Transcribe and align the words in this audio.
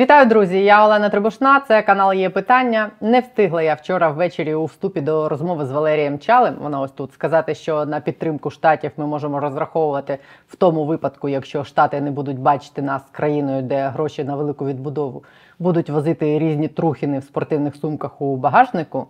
Вітаю, 0.00 0.26
друзі! 0.26 0.64
Я 0.64 0.84
Олена 0.86 1.08
Трибушна. 1.08 1.60
Це 1.68 1.82
канал 1.82 2.12
є 2.12 2.30
питання. 2.30 2.90
Не 3.00 3.20
встигла 3.20 3.62
я 3.62 3.74
вчора 3.74 4.10
ввечері 4.10 4.54
у 4.54 4.64
вступі 4.64 5.00
до 5.00 5.28
розмови 5.28 5.66
з 5.66 5.70
Валерієм 5.70 6.18
Чалем. 6.18 6.56
Вона 6.60 6.80
ось 6.80 6.90
тут 6.90 7.12
сказати, 7.12 7.54
що 7.54 7.86
на 7.86 8.00
підтримку 8.00 8.50
штатів 8.50 8.90
ми 8.96 9.06
можемо 9.06 9.40
розраховувати 9.40 10.18
в 10.48 10.56
тому 10.56 10.84
випадку, 10.84 11.28
якщо 11.28 11.64
штати 11.64 12.00
не 12.00 12.10
будуть 12.10 12.38
бачити 12.38 12.82
нас 12.82 13.02
країною, 13.12 13.62
де 13.62 13.88
гроші 13.88 14.24
на 14.24 14.36
велику 14.36 14.66
відбудову 14.66 15.24
будуть 15.58 15.90
возити 15.90 16.38
різні 16.38 16.68
трухіни 16.68 17.18
в 17.18 17.24
спортивних 17.24 17.76
сумках 17.76 18.20
у 18.20 18.36
багажнику. 18.36 19.06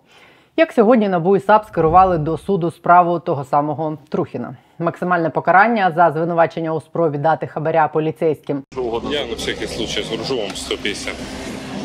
Як 0.56 0.72
сьогодні 0.72 1.08
НАБУ 1.08 1.36
і 1.36 1.40
САП 1.40 1.66
скерували 1.66 2.18
до 2.18 2.38
суду 2.38 2.70
справу 2.70 3.18
того 3.18 3.44
самого 3.44 3.98
Трухіна 4.08 4.56
Максимальне 4.79 5.29
покарання 5.29 5.91
за 5.95 6.11
звинувачення 6.11 6.73
у 6.73 6.81
спробі 6.81 7.17
дати 7.17 7.47
хабаря 7.47 7.87
поліцейським 7.87 8.63
Я 9.11 9.25
на 9.25 9.33
всякий 9.35 9.67
случай 9.67 10.03
загружу 10.03 10.37
вам 10.37 10.49
150. 10.55 11.13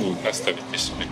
Ну, 0.00 0.14
оставите 0.30 0.78
себе. 0.78 1.04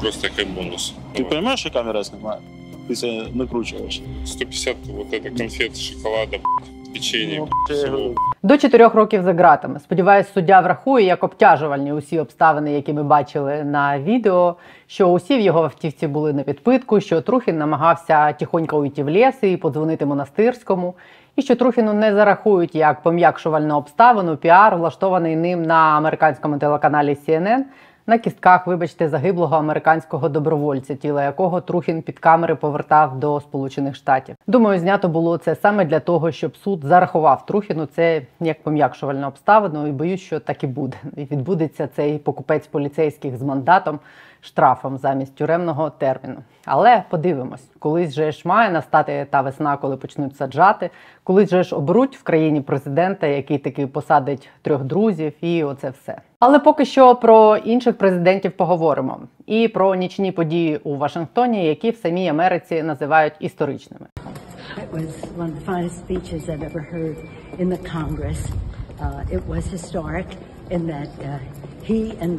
Просто 0.00 0.28
как 0.36 0.46
бонус. 0.48 0.94
Ты 1.14 1.24
понимаешь, 1.24 1.60
что 1.60 1.70
камера 1.70 2.04
снимает? 2.04 2.40
Ты 2.88 2.96
себя 2.96 3.26
накручиваешь. 3.34 4.00
150 4.26 4.76
вот 4.86 5.12
это 5.12 5.30
конфет, 5.30 5.76
шоколада, 5.76 6.38
блядь, 6.38 6.79
печенье, 6.93 7.47
Ну, 7.91 8.15
До 8.43 8.57
чотирьох 8.57 8.95
років 8.95 9.23
за 9.23 9.33
ґратами. 9.33 9.79
Сподіваюсь, 9.79 10.33
суддя 10.33 10.61
врахує 10.61 11.05
як 11.05 11.23
обтяжувальні 11.23 11.93
усі 11.93 12.19
обставини, 12.19 12.73
які 12.73 12.93
ми 12.93 13.03
бачили 13.03 13.63
на 13.63 13.99
відео. 13.99 14.55
Що 14.87 15.07
усі 15.07 15.37
в 15.37 15.41
його 15.41 15.63
автівці 15.63 16.07
були 16.07 16.33
на 16.33 16.43
підпитку, 16.43 16.99
що 17.01 17.21
Трухін 17.21 17.57
намагався 17.57 18.33
тихонько 18.33 18.79
уйти 18.79 19.03
в 19.03 19.09
ліс 19.09 19.35
і 19.41 19.57
подзвонити 19.57 20.05
монастирському, 20.05 20.95
і 21.35 21.41
що 21.41 21.55
Трухіну 21.55 21.93
не 21.93 22.13
зарахують 22.13 22.75
як 22.75 23.01
пом'якшувальну 23.01 23.75
обставину 23.77 24.37
піар, 24.37 24.77
влаштований 24.77 25.35
ним 25.35 25.63
на 25.63 25.97
американському 25.97 26.57
телеканалі 26.57 27.17
CNN, 27.27 27.61
на 28.07 28.17
кістках, 28.17 28.67
вибачте, 28.67 29.09
загиблого 29.09 29.55
американського 29.55 30.29
добровольця, 30.29 30.95
тіла 30.95 31.23
якого 31.23 31.61
Трухін 31.61 32.01
під 32.01 32.19
камери 32.19 32.55
повертав 32.55 33.19
до 33.19 33.41
Сполучених 33.41 33.95
Штатів. 33.95 34.35
Думаю, 34.47 34.79
знято 34.79 35.09
було 35.09 35.37
це 35.37 35.55
саме 35.55 35.85
для 35.85 35.99
того, 35.99 36.31
щоб 36.31 36.57
суд 36.57 36.83
зарахував 36.83 37.45
Трухіну 37.45 37.85
це 37.85 38.21
як 38.39 38.63
пом'якшувальну 38.63 39.27
обставину, 39.27 39.87
і 39.87 39.91
боюсь, 39.91 40.21
що 40.21 40.39
так 40.39 40.63
і 40.63 40.67
буде. 40.67 40.97
І 41.17 41.23
відбудеться 41.23 41.87
цей 41.87 42.17
покупець 42.17 42.67
поліцейських 42.67 43.37
з 43.37 43.41
мандатом 43.41 43.99
штрафом 44.41 44.97
замість 44.97 45.35
тюремного 45.35 45.89
терміну. 45.89 46.37
Але 46.65 47.03
подивимось, 47.09 47.63
колись 47.79 48.13
же 48.13 48.31
ж 48.31 48.41
має 48.45 48.71
настати 48.71 49.27
та 49.29 49.41
весна, 49.41 49.77
коли 49.77 49.97
почнуть 49.97 50.37
саджати, 50.37 50.89
колись 51.23 51.49
же 51.49 51.63
ж 51.63 51.75
оберуть 51.75 52.17
в 52.17 52.23
країні 52.23 52.61
президента, 52.61 53.27
який 53.27 53.57
таки 53.57 53.87
посадить 53.87 54.49
трьох 54.61 54.83
друзів, 54.83 55.33
і 55.41 55.63
оце 55.63 55.89
все. 55.89 56.21
Але 56.41 56.59
поки 56.59 56.85
що 56.85 57.15
про 57.15 57.57
інших 57.57 57.97
президентів 57.97 58.51
поговоримо 58.51 59.19
і 59.45 59.67
про 59.67 59.95
нічні 59.95 60.31
події 60.31 60.77
у 60.77 60.95
Вашингтоні, 60.95 61.65
які 61.65 61.91
в 61.91 61.95
самій 61.95 62.27
Америці 62.27 62.83
називають 62.83 63.33
історичними. 63.39 64.05
Uh, 69.01 69.07
uh, 72.21 72.37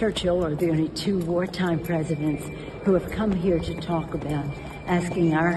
Churchill 0.00 0.38
are 0.46 0.56
the 0.62 0.68
only 0.74 0.90
two 1.04 1.16
wartime 1.32 1.80
presidents 1.90 2.44
who 2.84 2.90
have 2.98 3.08
come 3.18 3.32
here 3.46 3.60
to 3.68 3.72
talk 3.90 4.08
about 4.20 4.48
asking 4.98 5.28
our 5.40 5.52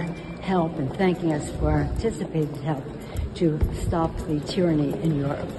help 0.51 0.71
and 0.81 0.89
thanking 1.01 1.29
us 1.37 1.45
for 1.55 1.65
our 1.73 1.83
anticipated 1.91 2.57
help 2.71 2.85
to 3.39 3.47
stop 3.85 4.11
the 4.29 4.37
tyranny 4.51 4.91
in 5.05 5.11
Europe. 5.25 5.49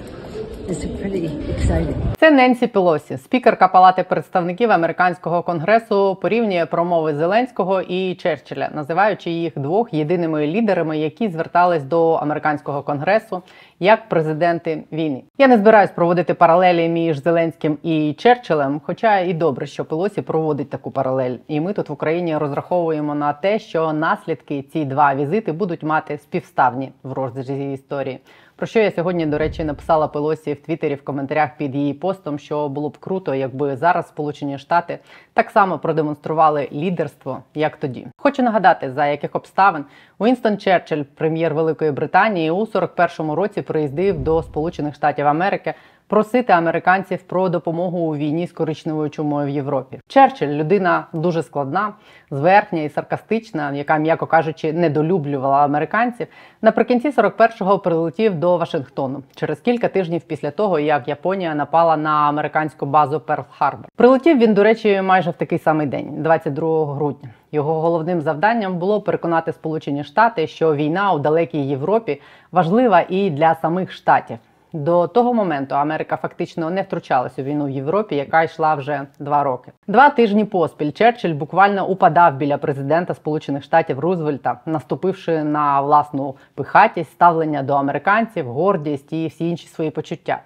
Це 2.19 2.31
Ненсі 2.31 2.67
Пелосі, 2.67 3.17
спікерка 3.17 3.67
Палати 3.67 4.03
представників 4.03 4.71
американського 4.71 5.43
конгресу, 5.43 6.17
порівнює 6.21 6.65
промови 6.65 7.15
Зеленського 7.15 7.81
і 7.81 8.15
Черчилля, 8.15 8.69
називаючи 8.73 9.29
їх 9.31 9.53
двох 9.59 9.93
єдиними 9.93 10.47
лідерами, 10.47 10.97
які 10.97 11.29
звертались 11.29 11.83
до 11.83 12.13
американського 12.13 12.83
конгресу 12.83 13.41
як 13.79 14.09
президенти 14.09 14.83
війни. 14.91 15.23
Я 15.37 15.47
не 15.47 15.57
збираюсь 15.57 15.91
проводити 15.91 16.33
паралелі 16.33 16.89
між 16.89 17.23
Зеленським 17.23 17.77
і 17.83 18.13
Черчиллем, 18.13 18.81
хоча 18.85 19.19
і 19.19 19.33
добре, 19.33 19.65
що 19.65 19.85
Пелосі 19.85 20.21
проводить 20.21 20.69
таку 20.69 20.91
паралель. 20.91 21.35
І 21.47 21.61
ми 21.61 21.73
тут 21.73 21.89
в 21.89 21.91
Україні 21.91 22.37
розраховуємо 22.37 23.15
на 23.15 23.33
те, 23.33 23.59
що 23.59 23.93
наслідки 23.93 24.61
ці 24.61 24.85
два 24.85 25.15
візити 25.15 25.51
будуть 25.51 25.83
мати 25.83 26.17
співставні 26.17 26.91
в 27.03 27.13
розрізі 27.13 27.73
історії. 27.73 28.19
Про 28.59 28.67
що 28.67 28.79
я 28.79 28.91
сьогодні, 28.91 29.25
до 29.25 29.37
речі, 29.37 29.63
написала 29.63 30.07
Пелосі 30.07 30.53
в 30.53 30.61
Твіттері 30.61 30.95
в 30.95 31.03
коментарях 31.03 31.49
під 31.57 31.75
її 31.75 31.93
постом, 31.93 32.39
що 32.39 32.69
було 32.69 32.89
б 32.89 32.97
круто, 32.97 33.35
якби 33.35 33.75
зараз 33.75 34.07
Сполучені 34.07 34.57
Штати 34.57 34.99
так 35.33 35.49
само 35.49 35.79
продемонстрували 35.79 36.69
лідерство, 36.71 37.43
як 37.55 37.77
тоді. 37.77 38.07
Хочу 38.17 38.43
нагадати, 38.43 38.91
за 38.91 39.05
яких 39.05 39.35
обставин 39.35 39.85
Уінстон 40.17 40.57
Черчилль, 40.57 41.03
прем'єр 41.15 41.53
Великої 41.53 41.91
Британії, 41.91 42.51
у 42.51 42.65
41-му 42.65 43.35
році 43.35 43.61
приїздив 43.61 44.19
до 44.19 44.43
Сполучених 44.43 44.95
Штатів 44.95 45.27
Америки. 45.27 45.73
Просити 46.09 46.53
американців 46.53 47.21
про 47.21 47.49
допомогу 47.49 47.99
у 47.99 48.15
війні 48.15 48.47
з 48.47 48.51
коричневою 48.51 49.09
чумою 49.09 49.47
в 49.47 49.49
Європі. 49.49 49.99
Черчилль 50.07 50.47
людина 50.47 51.07
дуже 51.13 51.43
складна, 51.43 51.93
зверхня 52.31 52.81
і 52.81 52.89
саркастична, 52.89 53.71
яка, 53.71 53.97
м'яко 53.97 54.25
кажучи, 54.25 54.73
недолюблювала 54.73 55.65
американців. 55.65 56.27
Наприкінці 56.61 57.09
41-го 57.09 57.79
прилетів 57.79 58.35
до 58.35 58.57
Вашингтону 58.57 59.23
через 59.35 59.59
кілька 59.59 59.87
тижнів 59.87 60.21
після 60.21 60.51
того, 60.51 60.79
як 60.79 61.07
Японія 61.07 61.55
напала 61.55 61.97
на 61.97 62.09
американську 62.09 62.85
базу 62.85 63.19
Перл 63.19 63.43
Харбор. 63.49 63.85
Прилетів 63.95 64.37
він, 64.37 64.53
до 64.53 64.63
речі, 64.63 65.01
майже 65.01 65.29
в 65.29 65.33
такий 65.33 65.59
самий 65.59 65.87
день, 65.87 66.23
22 66.23 66.95
грудня. 66.95 67.29
Його 67.51 67.81
головним 67.81 68.21
завданням 68.21 68.77
було 68.77 69.01
переконати 69.01 69.53
Сполучені 69.53 70.03
Штати, 70.03 70.47
що 70.47 70.75
війна 70.75 71.13
у 71.13 71.19
далекій 71.19 71.61
Європі 71.67 72.21
важлива 72.51 73.05
і 73.09 73.29
для 73.29 73.55
самих 73.55 73.91
штатів. 73.91 74.37
До 74.73 75.07
того 75.07 75.33
моменту 75.33 75.75
Америка 75.75 76.17
фактично 76.17 76.69
не 76.69 76.81
втручалася 76.81 77.41
у 77.41 77.45
війну 77.45 77.65
в 77.65 77.69
Європі, 77.69 78.15
яка 78.15 78.43
йшла 78.43 78.75
вже 78.75 79.01
два 79.19 79.43
роки. 79.43 79.71
Два 79.87 80.09
тижні 80.09 80.45
поспіль 80.45 80.91
Черчилль 80.91 81.33
буквально 81.33 81.87
упадав 81.87 82.35
біля 82.35 82.57
президента 82.57 83.13
Сполучених 83.13 83.63
Штатів 83.63 83.99
Рузвельта, 83.99 84.59
наступивши 84.65 85.43
на 85.43 85.81
власну 85.81 86.35
пихатість, 86.55 87.11
ставлення 87.11 87.63
до 87.63 87.73
американців, 87.73 88.47
гордість 88.47 89.13
і 89.13 89.27
всі 89.27 89.49
інші 89.49 89.67
свої 89.67 89.91
почуття. 89.91 90.39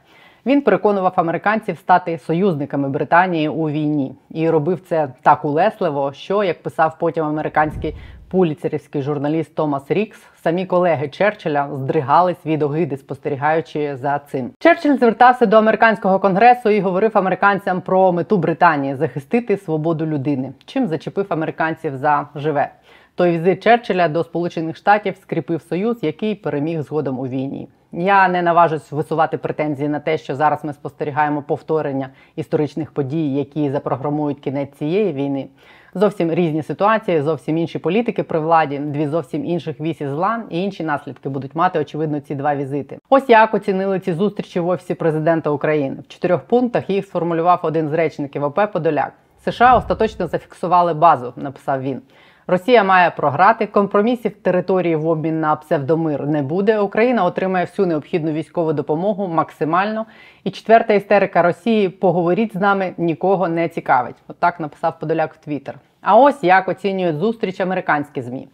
Він 0.46 0.62
переконував 0.62 1.14
американців 1.16 1.78
стати 1.78 2.18
союзниками 2.18 2.90
Британії 2.90 3.50
у 3.50 3.70
війні 3.70 4.16
і 4.32 4.50
робив 4.50 4.80
це 4.90 5.10
так 5.22 5.46
улесливо, 5.46 6.14
що 6.14 6.44
як 6.44 6.64
писав 6.64 6.96
потім 7.00 7.24
американський 7.26 7.96
пуліцерівський 8.28 9.02
журналіст 9.02 9.56
Томас 9.56 9.84
Рікс, 9.92 10.20
самі 10.44 10.66
колеги 10.66 11.08
Черчилля 11.08 11.70
здригались 11.74 12.46
від 12.46 12.64
огиди, 12.64 12.98
спостерігаючи 12.98 13.96
за 13.96 14.20
цим. 14.20 14.52
Черчилль 14.60 14.98
звертався 14.98 15.46
до 15.46 15.58
американського 15.58 16.20
конгресу 16.20 16.70
і 16.70 16.80
говорив 16.80 17.12
американцям 17.14 17.82
про 17.82 18.12
мету 18.12 18.38
Британії 18.38 18.96
захистити 18.96 19.58
свободу 19.58 20.06
людини, 20.06 20.54
чим 20.66 20.88
зачепив 20.88 21.26
американців 21.30 21.98
за 21.98 22.28
живе. 22.36 22.72
Той 23.16 23.32
візит 23.32 23.64
Черчилля 23.64 24.08
до 24.08 24.24
Сполучених 24.24 24.78
Штатів 24.78 25.16
скріпив 25.22 25.62
союз, 25.62 25.98
який 26.02 26.36
переміг 26.36 26.82
згодом 26.82 27.20
у 27.20 27.28
війні. 27.28 27.68
Я 27.96 28.28
не 28.28 28.42
наважусь 28.42 28.92
висувати 28.92 29.38
претензії 29.38 29.90
на 29.90 30.00
те, 30.00 30.18
що 30.18 30.36
зараз 30.36 30.64
ми 30.64 30.74
спостерігаємо 30.74 31.42
повторення 31.42 32.10
історичних 32.36 32.92
подій, 32.92 33.34
які 33.34 33.72
запрограмують 33.72 34.40
кінець 34.40 34.72
цієї 34.72 35.14
війни. 35.14 35.48
Зовсім 35.94 36.32
різні 36.32 36.64
ситуації, 36.64 37.22
зовсім 37.22 37.58
інші 37.58 37.80
політики 37.80 38.24
при 38.24 38.40
владі, 38.40 38.80
дві 38.80 39.08
зовсім 39.08 39.46
інших 39.46 39.80
вісі 39.80 40.08
зла 40.08 40.44
і 40.50 40.64
інші 40.64 40.84
наслідки 40.84 41.30
будуть 41.30 41.56
мати 41.56 41.80
очевидно 41.80 42.20
ці 42.20 42.36
два 42.36 42.56
візити. 42.56 43.00
Ось 43.10 43.30
як 43.30 43.54
оцінили 43.54 44.00
ці 44.00 44.14
зустрічі 44.14 44.60
в 44.60 44.68
офісі 44.68 44.94
президента 44.94 45.50
України. 45.50 45.98
В 46.02 46.08
чотирьох 46.08 46.42
пунктах 46.42 46.90
їх 46.90 47.06
сформулював 47.06 47.60
один 47.64 47.90
з 47.90 47.94
речників 47.94 48.44
ОП 48.44 48.60
Подоляк. 48.74 49.14
США 49.46 49.76
остаточно 49.76 50.28
зафіксували 50.28 50.94
базу, 50.94 51.34
написав 51.36 51.82
він. 51.82 52.02
Росія 52.48 52.84
має 52.84 53.12
програти 53.12 53.68
компромісів 53.68 54.32
території 54.32 54.96
в 54.96 55.08
обмін 55.08 55.40
на 55.40 55.56
псевдомир 55.56 56.28
не 56.28 56.42
буде. 56.42 56.80
Україна 56.80 57.26
отримає 57.26 57.66
всю 57.66 57.88
необхідну 57.88 58.32
військову 58.32 58.74
допомогу 58.74 59.28
максимально. 59.28 60.06
І 60.44 60.52
четверта 60.52 60.94
істерика 60.94 61.42
Росії 61.42 61.90
поговоріть 61.90 62.54
з 62.54 62.60
нами 62.60 62.94
нікого 62.98 63.48
не 63.48 63.70
цікавить. 63.70 64.16
Отак 64.28 64.60
написав 64.60 65.00
Подоляк 65.00 65.34
в 65.34 65.38
Твіттер. 65.38 65.76
А 66.02 66.16
ось 66.16 66.44
як 66.44 66.68
оцінюють 66.68 67.18
зустріч 67.18 67.60
американські 67.60 68.22
змі. 68.22 68.48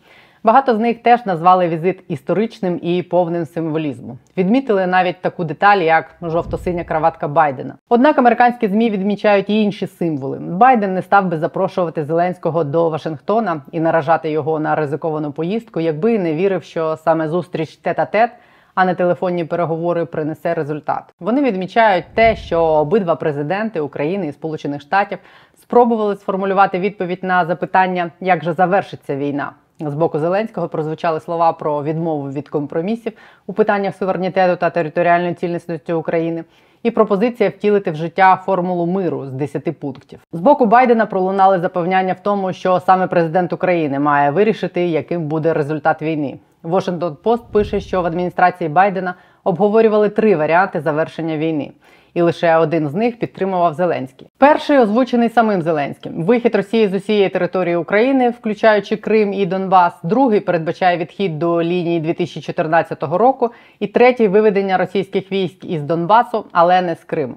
Багато 0.44 0.76
з 0.76 0.80
них 0.80 1.04
теж 1.04 1.26
назвали 1.26 1.68
візит 1.68 2.04
історичним 2.08 2.80
і 2.82 3.04
повним 3.04 3.46
символізму. 3.46 4.18
Відмітили 4.38 4.88
навіть 4.88 5.22
таку 5.22 5.44
деталь, 5.44 5.78
як 5.78 6.06
жовто-синя 6.22 6.84
краватка 6.84 7.28
Байдена. 7.28 7.76
Однак 7.90 8.18
американські 8.18 8.68
змі 8.68 8.90
відмічають 8.90 9.50
і 9.50 9.62
інші 9.62 9.88
символи. 9.88 10.40
Байден 10.40 10.94
не 10.94 11.02
став 11.02 11.26
би 11.26 11.38
запрошувати 11.38 12.04
Зеленського 12.04 12.64
до 12.64 12.90
Вашингтона 12.90 13.62
і 13.72 13.80
наражати 13.80 14.32
його 14.32 14.60
на 14.60 14.76
ризиковану 14.76 15.32
поїздку, 15.32 15.80
якби 15.80 16.20
не 16.20 16.34
вірив, 16.34 16.64
що 16.64 16.98
саме 16.98 17.28
зустріч 17.28 17.80
тет-а-тет 17.84 18.30
а 18.76 18.86
не 18.86 18.96
телефонні 18.96 19.46
переговори 19.46 20.06
принесе 20.06 20.54
результат. 20.54 21.04
Вони 21.20 21.44
відмічають 21.44 22.06
те, 22.14 22.36
що 22.36 22.64
обидва 22.64 23.16
президенти 23.16 23.80
України 23.80 24.28
і 24.28 24.32
Сполучених 24.32 24.82
Штатів 24.82 25.20
спробували 25.62 26.16
сформулювати 26.16 26.80
відповідь 26.80 27.24
на 27.24 27.46
запитання, 27.46 28.12
як 28.20 28.44
же 28.44 28.54
завершиться 28.54 29.16
війна. 29.16 29.52
З 29.86 29.94
боку 29.94 30.20
Зеленського 30.20 30.68
прозвучали 30.68 31.20
слова 31.20 31.54
про 31.54 31.84
відмову 31.84 32.32
від 32.32 32.50
компромісів 32.50 33.14
у 33.48 33.54
питаннях 33.54 33.96
суверенітету 33.96 34.60
та 34.60 34.70
територіальної 34.70 35.34
цілісності 35.34 35.94
України. 35.94 36.44
І 36.84 36.92
пропозиція 36.92 37.50
втілити 37.50 37.92
в 37.92 37.96
життя 37.96 38.42
формулу 38.46 38.86
миру 38.86 39.26
з 39.26 39.32
10 39.32 39.80
пунктів. 39.80 40.20
З 40.32 40.40
боку 40.40 40.66
Байдена 40.66 41.06
пролунали 41.06 41.60
запевняння 41.60 42.14
в 42.14 42.20
тому, 42.20 42.54
що 42.54 42.80
саме 42.80 43.08
президент 43.08 43.54
України 43.54 44.00
має 44.00 44.32
вирішити, 44.32 44.88
яким 44.88 45.28
буде 45.28 45.54
результат 45.54 46.02
війни. 46.02 46.40
Washington 46.64 47.16
Post 47.24 47.44
пише, 47.52 47.80
що 47.80 48.02
в 48.02 48.06
адміністрації 48.06 48.70
Байдена 48.70 49.14
обговорювали 49.44 50.10
три 50.10 50.36
варіанти 50.36 50.82
завершення 50.82 51.38
війни, 51.38 51.72
і 52.14 52.22
лише 52.22 52.58
один 52.58 52.90
з 52.90 52.94
них 52.94 53.20
підтримував 53.20 53.74
Зеленський. 53.74 54.28
Перший 54.38 54.80
озвучений 54.80 55.30
самим 55.30 55.62
Зеленським: 55.62 56.24
вихід 56.24 56.56
Росії 56.56 56.88
з 56.88 56.94
усієї 56.94 57.30
території 57.30 57.76
України, 57.76 58.30
включаючи 58.30 58.96
Крим 58.96 59.34
і 59.34 59.46
Донбас. 59.46 59.94
Другий 60.04 60.40
передбачає 60.40 60.98
відхід 60.98 61.40
до 61.40 61.64
лінії 61.64 62.00
2014 62.00 63.04
року. 63.04 63.50
І 63.80 63.88
третій 63.88 64.28
виведення 64.28 64.78
російських 64.78 65.32
військ 65.32 65.66
із 65.66 65.84
Донбасу, 65.84 66.46
але 66.52 66.82
не 66.82 66.96
з 66.96 67.04
Криму. 67.04 67.36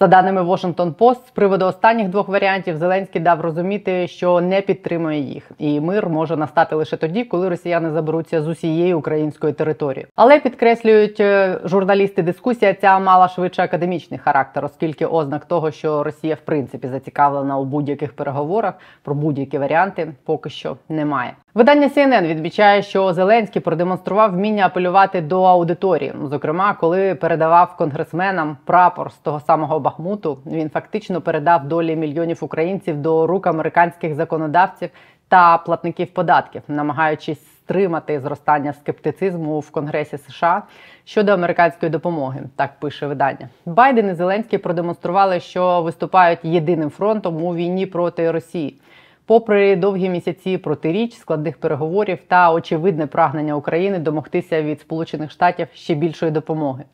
За 0.00 0.06
даними 0.06 0.42
Washington 0.42 0.94
Post, 0.94 1.26
з 1.26 1.30
приводу 1.30 1.66
останніх 1.66 2.08
двох 2.08 2.28
варіантів 2.28 2.76
Зеленський 2.76 3.20
дав 3.20 3.40
розуміти, 3.40 4.08
що 4.08 4.40
не 4.40 4.60
підтримує 4.60 5.20
їх, 5.20 5.50
і 5.58 5.80
мир 5.80 6.08
може 6.08 6.36
настати 6.36 6.76
лише 6.76 6.96
тоді, 6.96 7.24
коли 7.24 7.48
росіяни 7.48 7.90
заберуться 7.90 8.42
з 8.42 8.48
усієї 8.48 8.94
української 8.94 9.52
території. 9.52 10.06
Але 10.16 10.40
підкреслюють 10.40 11.20
е, 11.20 11.60
журналісти, 11.64 12.22
дискусія 12.22 12.74
ця 12.74 12.98
мала 12.98 13.28
швидше 13.28 13.62
академічний 13.62 14.18
характер, 14.18 14.64
оскільки 14.64 15.06
ознак 15.06 15.44
того, 15.44 15.70
що 15.70 16.02
Росія 16.02 16.34
в 16.34 16.40
принципі 16.40 16.88
зацікавлена 16.88 17.58
у 17.58 17.64
будь-яких 17.64 18.12
переговорах 18.12 18.74
про 19.02 19.14
будь-які 19.14 19.58
варіанти, 19.58 20.12
поки 20.24 20.50
що 20.50 20.76
немає. 20.88 21.32
Видання 21.54 21.88
CNN 21.88 22.26
відмічає, 22.26 22.82
що 22.82 23.12
Зеленський 23.12 23.62
продемонстрував 23.62 24.32
вміння 24.32 24.66
апелювати 24.66 25.20
до 25.20 25.42
аудиторії. 25.42 26.14
Зокрема, 26.24 26.74
коли 26.74 27.14
передавав 27.14 27.76
конгресменам 27.76 28.56
прапор 28.64 29.12
з 29.12 29.16
того 29.16 29.40
самого 29.40 29.80
Бахмуту, 29.80 30.38
він 30.46 30.70
фактично 30.70 31.20
передав 31.20 31.68
долі 31.68 31.96
мільйонів 31.96 32.38
українців 32.40 32.96
до 32.96 33.26
рук 33.26 33.46
американських 33.46 34.14
законодавців 34.14 34.90
та 35.28 35.58
платників 35.58 36.06
податків, 36.06 36.62
намагаючись 36.68 37.38
стримати 37.68 38.20
зростання 38.20 38.72
скептицизму 38.72 39.60
в 39.60 39.70
Конгресі 39.70 40.18
США 40.18 40.62
щодо 41.04 41.32
американської 41.32 41.90
допомоги. 41.90 42.40
Так 42.56 42.70
пише 42.80 43.06
видання. 43.06 43.48
Байден 43.66 44.10
і 44.10 44.14
Зеленський 44.14 44.58
продемонстрували, 44.58 45.40
що 45.40 45.82
виступають 45.82 46.38
єдиним 46.42 46.90
фронтом 46.90 47.44
у 47.44 47.54
війні 47.54 47.86
проти 47.86 48.30
Росії. 48.30 48.80
Попри 49.28 49.76
довгі 49.76 50.08
місяці 50.08 50.58
протиріч, 50.58 51.14
складних 51.14 51.60
переговорів 51.60 52.18
та 52.28 52.52
очевидне 52.52 53.06
прагнення 53.06 53.54
України 53.54 53.98
домогтися 53.98 54.62
від 54.62 54.80
Сполучених 54.80 55.30
Штатів 55.30 55.68
ще 55.74 55.94
більшої 55.94 56.32
допомоги. 56.32 56.84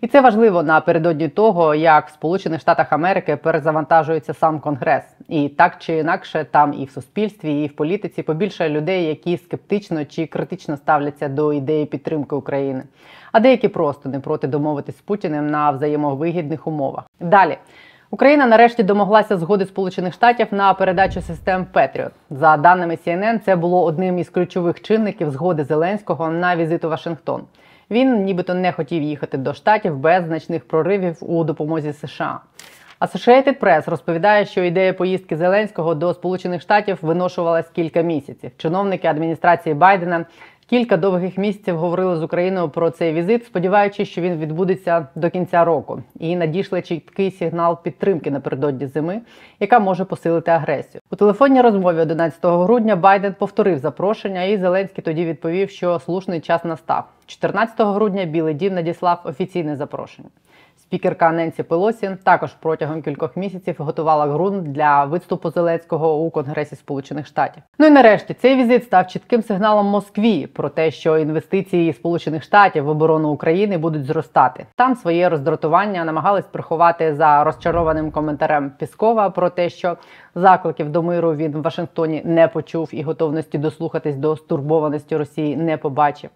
І 0.00 0.06
це 0.06 0.20
важливо 0.20 0.62
напередодні 0.62 1.28
того, 1.28 1.74
як 1.74 2.08
в 2.08 2.12
Сполучених 2.12 2.60
Штатах 2.60 2.92
Америки 2.92 3.36
перезавантажується 3.36 4.34
сам 4.34 4.60
Конгрес, 4.60 5.04
і 5.28 5.48
так 5.48 5.78
чи 5.78 5.96
інакше, 5.96 6.46
там 6.50 6.74
і 6.74 6.84
в 6.84 6.90
суспільстві, 6.90 7.64
і 7.64 7.66
в 7.66 7.76
політиці 7.76 8.22
побільшає 8.22 8.70
людей, 8.70 9.04
які 9.04 9.36
скептично 9.36 10.04
чи 10.04 10.26
критично 10.26 10.76
ставляться 10.76 11.28
до 11.28 11.52
ідеї 11.52 11.86
підтримки 11.86 12.34
України, 12.34 12.82
а 13.32 13.40
деякі 13.40 13.68
просто 13.68 14.08
не 14.08 14.20
проти 14.20 14.46
домовитись 14.46 14.98
з 14.98 15.00
Путіним 15.00 15.50
на 15.50 15.70
взаємовигідних 15.70 16.66
умовах. 16.66 17.04
Далі. 17.20 17.56
Україна 18.12 18.46
нарешті 18.46 18.82
домоглася 18.82 19.36
згоди 19.36 19.66
Сполучених 19.66 20.14
Штатів 20.14 20.46
на 20.50 20.74
передачу 20.74 21.20
систем 21.22 21.66
Петріот. 21.72 22.12
За 22.30 22.56
даними 22.56 22.98
CNN, 23.06 23.38
це 23.38 23.56
було 23.56 23.84
одним 23.84 24.18
із 24.18 24.30
ключових 24.30 24.80
чинників 24.80 25.30
згоди 25.30 25.64
Зеленського 25.64 26.30
на 26.30 26.56
візит 26.56 26.84
у 26.84 26.88
Вашингтон. 26.88 27.42
Він 27.90 28.24
нібито 28.24 28.54
не 28.54 28.72
хотів 28.72 29.02
їхати 29.02 29.38
до 29.38 29.54
штатів 29.54 29.96
без 29.96 30.24
значних 30.24 30.68
проривів 30.68 31.16
у 31.20 31.44
допомозі 31.44 31.92
США. 31.92 32.40
Associated 33.00 33.58
Press 33.60 33.90
розповідає, 33.90 34.44
що 34.44 34.64
ідея 34.64 34.92
поїздки 34.92 35.36
Зеленського 35.36 35.94
до 35.94 36.14
Сполучених 36.14 36.62
Штатів 36.62 36.98
виношувалась 37.02 37.70
кілька 37.70 38.02
місяців. 38.02 38.50
Чиновники 38.56 39.08
адміністрації 39.08 39.74
Байдена 39.74 40.24
кілька 40.70 40.96
довгих 40.96 41.38
місяців 41.38 41.76
говорили 41.76 42.16
з 42.16 42.22
Україною 42.22 42.68
про 42.68 42.90
цей 42.90 43.12
візит, 43.12 43.46
сподіваючись, 43.46 44.08
що 44.08 44.20
він 44.20 44.36
відбудеться 44.36 45.06
до 45.14 45.30
кінця 45.30 45.64
року, 45.64 46.02
і 46.18 46.36
надійшли 46.36 46.82
чіткий 46.82 47.30
сигнал 47.30 47.82
підтримки 47.82 48.30
напередодні 48.30 48.86
зими, 48.86 49.20
яка 49.60 49.78
може 49.78 50.04
посилити 50.04 50.50
агресію. 50.50 51.00
У 51.10 51.16
телефонній 51.16 51.60
розмові 51.60 52.00
11 52.00 52.38
грудня 52.42 52.96
Байден 52.96 53.34
повторив 53.38 53.78
запрошення, 53.78 54.42
і 54.42 54.58
Зеленський 54.58 55.04
тоді 55.04 55.24
відповів, 55.24 55.70
що 55.70 55.98
слушний 55.98 56.40
час 56.40 56.64
настав. 56.64 57.04
14 57.26 57.80
грудня 57.80 58.24
Білий 58.24 58.54
Дім 58.54 58.74
надіслав 58.74 59.20
офіційне 59.24 59.76
запрошення. 59.76 60.28
Спікерка 60.90 61.30
Ненсі 61.30 61.62
Пелосі 61.62 62.10
також 62.24 62.54
протягом 62.60 63.02
кількох 63.02 63.36
місяців 63.36 63.74
готувала 63.78 64.26
ґрунт 64.26 64.72
для 64.72 65.04
виступу 65.04 65.50
Зеленського 65.50 66.16
у 66.16 66.30
Конгресі 66.30 66.76
Сполучених 66.76 67.26
Штатів. 67.26 67.62
Ну 67.78 67.86
і 67.86 67.90
нарешті 67.90 68.34
цей 68.34 68.56
візит 68.56 68.84
став 68.84 69.06
чітким 69.06 69.42
сигналом 69.42 69.86
Москві 69.86 70.46
про 70.46 70.68
те, 70.68 70.90
що 70.90 71.18
інвестиції 71.18 71.92
Сполучених 71.92 72.42
Штатів 72.42 72.84
в 72.84 72.88
оборону 72.88 73.28
України 73.28 73.78
будуть 73.78 74.04
зростати. 74.04 74.66
Там 74.76 74.94
своє 74.94 75.28
роздратування 75.28 76.04
намагались 76.04 76.46
приховати 76.46 77.14
за 77.14 77.44
розчарованим 77.44 78.10
коментарем 78.10 78.72
Піскова 78.78 79.30
про 79.30 79.50
те, 79.50 79.68
що 79.68 79.96
закликів 80.34 80.90
до 80.90 81.02
миру 81.02 81.34
він 81.34 81.52
в 81.52 81.62
Вашингтоні 81.62 82.22
не 82.24 82.48
почув 82.48 82.88
і 82.92 83.02
готовності 83.02 83.58
дослухатись 83.58 84.16
до 84.16 84.36
стурбованості 84.36 85.16
Росії 85.16 85.56
не 85.56 85.76
побачив. 85.76 86.30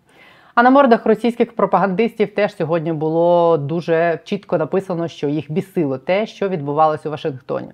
А 0.55 0.63
на 0.63 0.71
мордах 0.71 1.07
російських 1.07 1.53
пропагандистів 1.53 2.35
теж 2.35 2.57
сьогодні 2.57 2.93
було 2.93 3.57
дуже 3.57 4.21
чітко 4.25 4.59
написано, 4.59 5.09
що 5.09 5.29
їх 5.29 5.51
бісило 5.53 5.99
те, 5.99 6.27
що 6.27 6.49
відбувалося 6.49 7.09
у 7.09 7.13
Вашингтоні. 7.13 7.69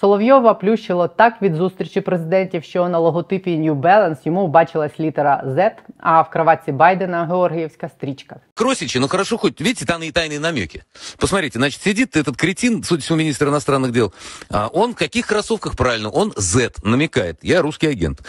Соловйова 0.00 0.54
плющило 0.54 1.08
так 1.08 1.42
від 1.42 1.54
зустрічі 1.54 2.00
президентів, 2.00 2.64
що 2.64 2.88
на 2.88 2.98
логотипі 2.98 3.50
New 3.50 3.80
Balance 3.80 4.16
йому 4.24 4.48
бачилась 4.48 5.00
літера 5.00 5.42
Z, 5.46 5.70
а 5.98 6.22
в 6.22 6.30
кроватці 6.30 6.72
Байдена 6.72 7.26
Георгіївська 7.26 7.88
стрічка. 7.88 8.36
Кросичи, 8.54 9.00
ну 9.00 9.08
хорошо, 9.08 9.38
хоть, 9.38 9.60
видите, 9.60 9.84
там 9.84 10.02
и 10.02 10.10
тайные 10.10 10.40
намеки. 10.40 10.82
Посмотрите, 11.18 11.58
значит, 11.58 11.82
сидит 11.82 12.16
этот 12.16 12.36
кретин, 12.36 12.82
судя 12.82 13.00
по 13.00 13.04
всему, 13.04 13.18
министр 13.18 13.48
иностранных 13.48 13.92
дел. 13.92 14.12
А, 14.50 14.68
он 14.72 14.92
в 14.92 14.96
каких 14.96 15.26
кроссовках 15.26 15.76
правильно? 15.76 16.10
Он 16.10 16.32
Z 16.36 16.72
намекает. 16.82 17.38
Я 17.42 17.62
русский 17.62 17.86
агент. 17.86 18.20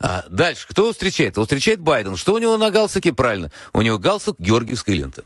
А, 0.00 0.24
дальше, 0.30 0.66
кто 0.68 0.82
его 0.82 0.92
встречает? 0.92 1.36
Его 1.36 1.44
встречает 1.44 1.80
Байден. 1.80 2.16
Что 2.16 2.34
у 2.34 2.38
него 2.38 2.58
на 2.58 2.70
галстуке? 2.70 3.12
Правильно. 3.12 3.50
У 3.72 3.82
него 3.82 3.98
галстук 3.98 4.36
Георгиевской 4.38 4.96
ленты. 4.96 5.22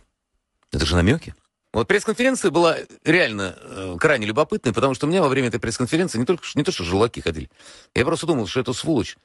Это 0.72 0.86
же 0.86 0.94
намеки. 0.94 1.34
Вот 1.72 1.86
пресс-конференция 1.86 2.50
была 2.50 2.76
реально 3.04 3.54
э, 3.60 3.96
крайне 4.00 4.26
любопытной, 4.26 4.72
потому 4.72 4.94
что 4.94 5.06
у 5.06 5.10
меня 5.10 5.20
во 5.20 5.28
время 5.28 5.48
этой 5.48 5.60
пресс-конференции 5.60 6.18
не, 6.18 6.24
только, 6.24 6.44
не 6.54 6.62
то, 6.62 6.72
что 6.72 6.82
желаки 6.82 7.20
ходили. 7.20 7.50
Я 7.94 8.04
просто 8.04 8.26
думал, 8.26 8.46
что 8.46 8.60
эту 8.60 8.72
сволочь 8.72 9.16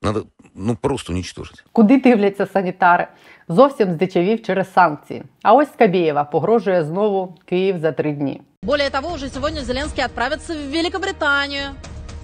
надо 0.00 0.24
ну, 0.54 0.76
просто 0.76 1.12
уничтожить. 1.12 1.64
Куди 1.72 2.00
дивляться 2.00 2.46
санітари? 2.46 3.08
Зовсім 3.48 3.92
здичавів 3.92 4.42
через 4.42 4.72
санкції. 4.72 5.22
А 5.42 5.54
ось 5.54 5.68
Скабєєва 5.72 6.24
погрожує 6.24 6.84
знову 6.84 7.36
Київ 7.44 7.78
за 7.78 7.92
три 7.92 8.12
дні. 8.12 8.42
Более 8.62 8.90
того, 8.90 9.14
уже 9.14 9.28
сегодня 9.28 9.62
Зеленский 9.62 10.04
отправится 10.04 10.54
в 10.54 10.70
Великобританию, 10.70 11.74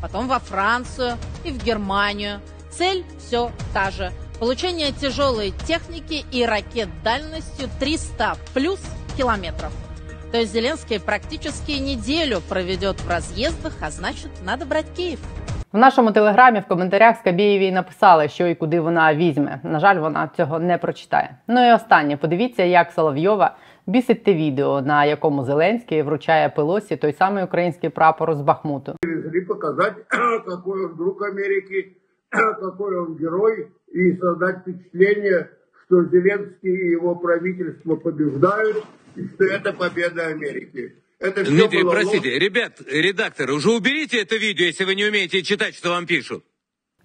потом 0.00 0.28
во 0.28 0.38
Францию 0.38 1.16
и 1.46 1.52
в 1.52 1.64
Германию. 1.64 2.40
Цель 2.70 3.04
все 3.18 3.50
та 3.72 3.90
же. 3.90 4.10
Получение 4.40 4.92
тяжелой 4.92 5.52
техники 5.66 6.24
и 6.32 6.44
ракет 6.44 6.88
дальностью 7.04 7.68
300 7.78 8.36
плюс 8.52 8.80
километров. 9.19 9.71
То 10.31 10.37
есть 10.37 10.53
Зеленский 10.53 10.99
практически 10.99 11.71
неделю 11.71 12.37
проведет 12.47 12.97
в 13.01 13.09
разъездах, 13.09 13.73
а 13.81 13.89
значит, 13.89 14.31
надо 14.45 14.65
брать 14.65 14.89
Киев. 14.95 15.19
В 15.73 15.77
нашому 15.77 16.11
телеграмі 16.11 16.59
в 16.59 16.67
коментарях 16.67 17.17
Скабєєвій 17.17 17.71
написали, 17.71 18.27
що 18.27 18.47
і 18.47 18.55
куди 18.55 18.79
вона 18.79 19.15
візьме. 19.15 19.59
На 19.63 19.79
жаль, 19.79 19.99
вона 19.99 20.29
цього 20.37 20.59
не 20.59 20.77
прочитає. 20.77 21.29
Ну 21.47 21.69
і 21.69 21.73
останнє, 21.73 22.17
подивіться, 22.17 22.63
як 22.63 22.91
Соловйова 22.91 23.55
бісить 23.87 24.23
те 24.23 24.33
відео, 24.33 24.81
на 24.81 25.05
якому 25.05 25.43
Зеленський 25.43 26.01
вручає 26.01 26.49
Пелосі 26.49 26.95
той 26.95 27.13
самий 27.13 27.43
український 27.43 27.89
прапор 27.89 28.33
з 28.33 28.41
Бахмуту. 28.41 28.95
привезли 29.01 29.41
показать, 29.41 29.93
какой 30.47 30.85
он 30.85 30.95
друг 30.95 31.21
Америки, 31.23 31.97
какой 32.59 32.99
он 32.99 33.17
герой, 33.17 33.67
и 33.87 34.17
создать 34.17 34.57
впечатление, 34.61 35.49
что 35.85 36.03
Зеленский 36.03 36.75
и 36.75 36.91
его 36.91 37.15
правительство 37.15 37.95
побеждают, 37.95 38.77
и 38.77 38.98
что 39.34 39.44
это 39.44 39.72
победа 39.72 40.26
Америки. 40.28 40.96
Это 41.18 41.44
все 41.44 41.52
Дмитрий, 41.52 41.82
было 41.82 41.92
простите, 41.92 42.38
ребят, 42.38 42.80
редакторы, 42.86 43.54
уже 43.54 43.70
уберите 43.70 44.20
это 44.20 44.36
видео, 44.36 44.66
если 44.66 44.84
вы 44.84 44.94
не 44.94 45.04
умеете 45.04 45.42
читать, 45.42 45.74
что 45.74 45.90
вам 45.90 46.06
пишут. 46.06 46.44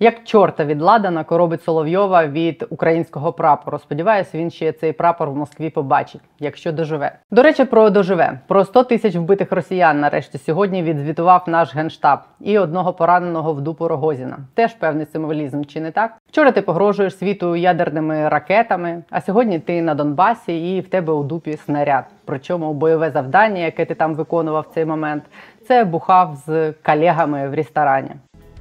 Як 0.01 0.25
чорта 0.25 0.65
від 0.65 0.83
Ладана 0.83 1.25
коробить 1.25 1.63
Соловйова 1.63 2.27
від 2.27 2.67
українського 2.71 3.33
прапору. 3.33 3.79
Сподіваюсь, 3.79 4.35
він 4.35 4.51
ще 4.51 4.73
цей 4.73 4.93
прапор 4.93 5.31
в 5.31 5.37
Москві 5.37 5.71
побачить, 5.71 6.21
якщо 6.41 6.73
доживе. 6.73 7.13
До 7.31 7.43
речі, 7.43 7.65
про 7.65 7.91
доживе 7.91 8.41
про 8.47 8.65
100 8.65 8.85
тисяч 8.85 9.17
вбитих 9.17 9.53
росіян. 9.53 10.01
Нарешті 10.01 10.39
сьогодні 10.39 10.83
відзвітував 10.83 11.45
наш 11.47 11.75
генштаб 11.75 12.19
і 12.41 12.59
одного 12.59 12.93
пораненого 12.93 13.53
в 13.53 13.61
дупу 13.61 13.89
Рогозіна. 13.89 14.39
Теж 14.55 14.75
певний 14.75 15.07
символізм, 15.07 15.65
чи 15.65 15.81
не 15.81 15.91
так? 15.91 16.13
Вчора 16.29 16.53
ти 16.53 16.63
погрожуєш 16.63 17.19
світу 17.19 17.57
ядерними 17.57 18.29
ракетами, 18.29 19.03
а 19.11 19.21
сьогодні 19.21 19.59
ти 19.59 19.83
на 19.83 19.95
Донбасі 19.95 20.77
і 20.77 20.81
в 20.81 20.89
тебе 20.89 21.13
у 21.13 21.23
дупі 21.23 21.57
снаряд. 21.57 22.05
Причому 22.25 22.75
бойове 22.75 23.11
завдання, 23.11 23.61
яке 23.61 23.85
ти 23.85 23.95
там 23.95 24.15
виконував 24.15 24.67
в 24.71 24.75
цей 24.75 24.85
момент, 24.85 25.25
це 25.69 25.85
бухав 25.85 26.37
з 26.47 26.73
колегами 26.73 27.49
в 27.49 27.55
ресторані. 27.55 28.11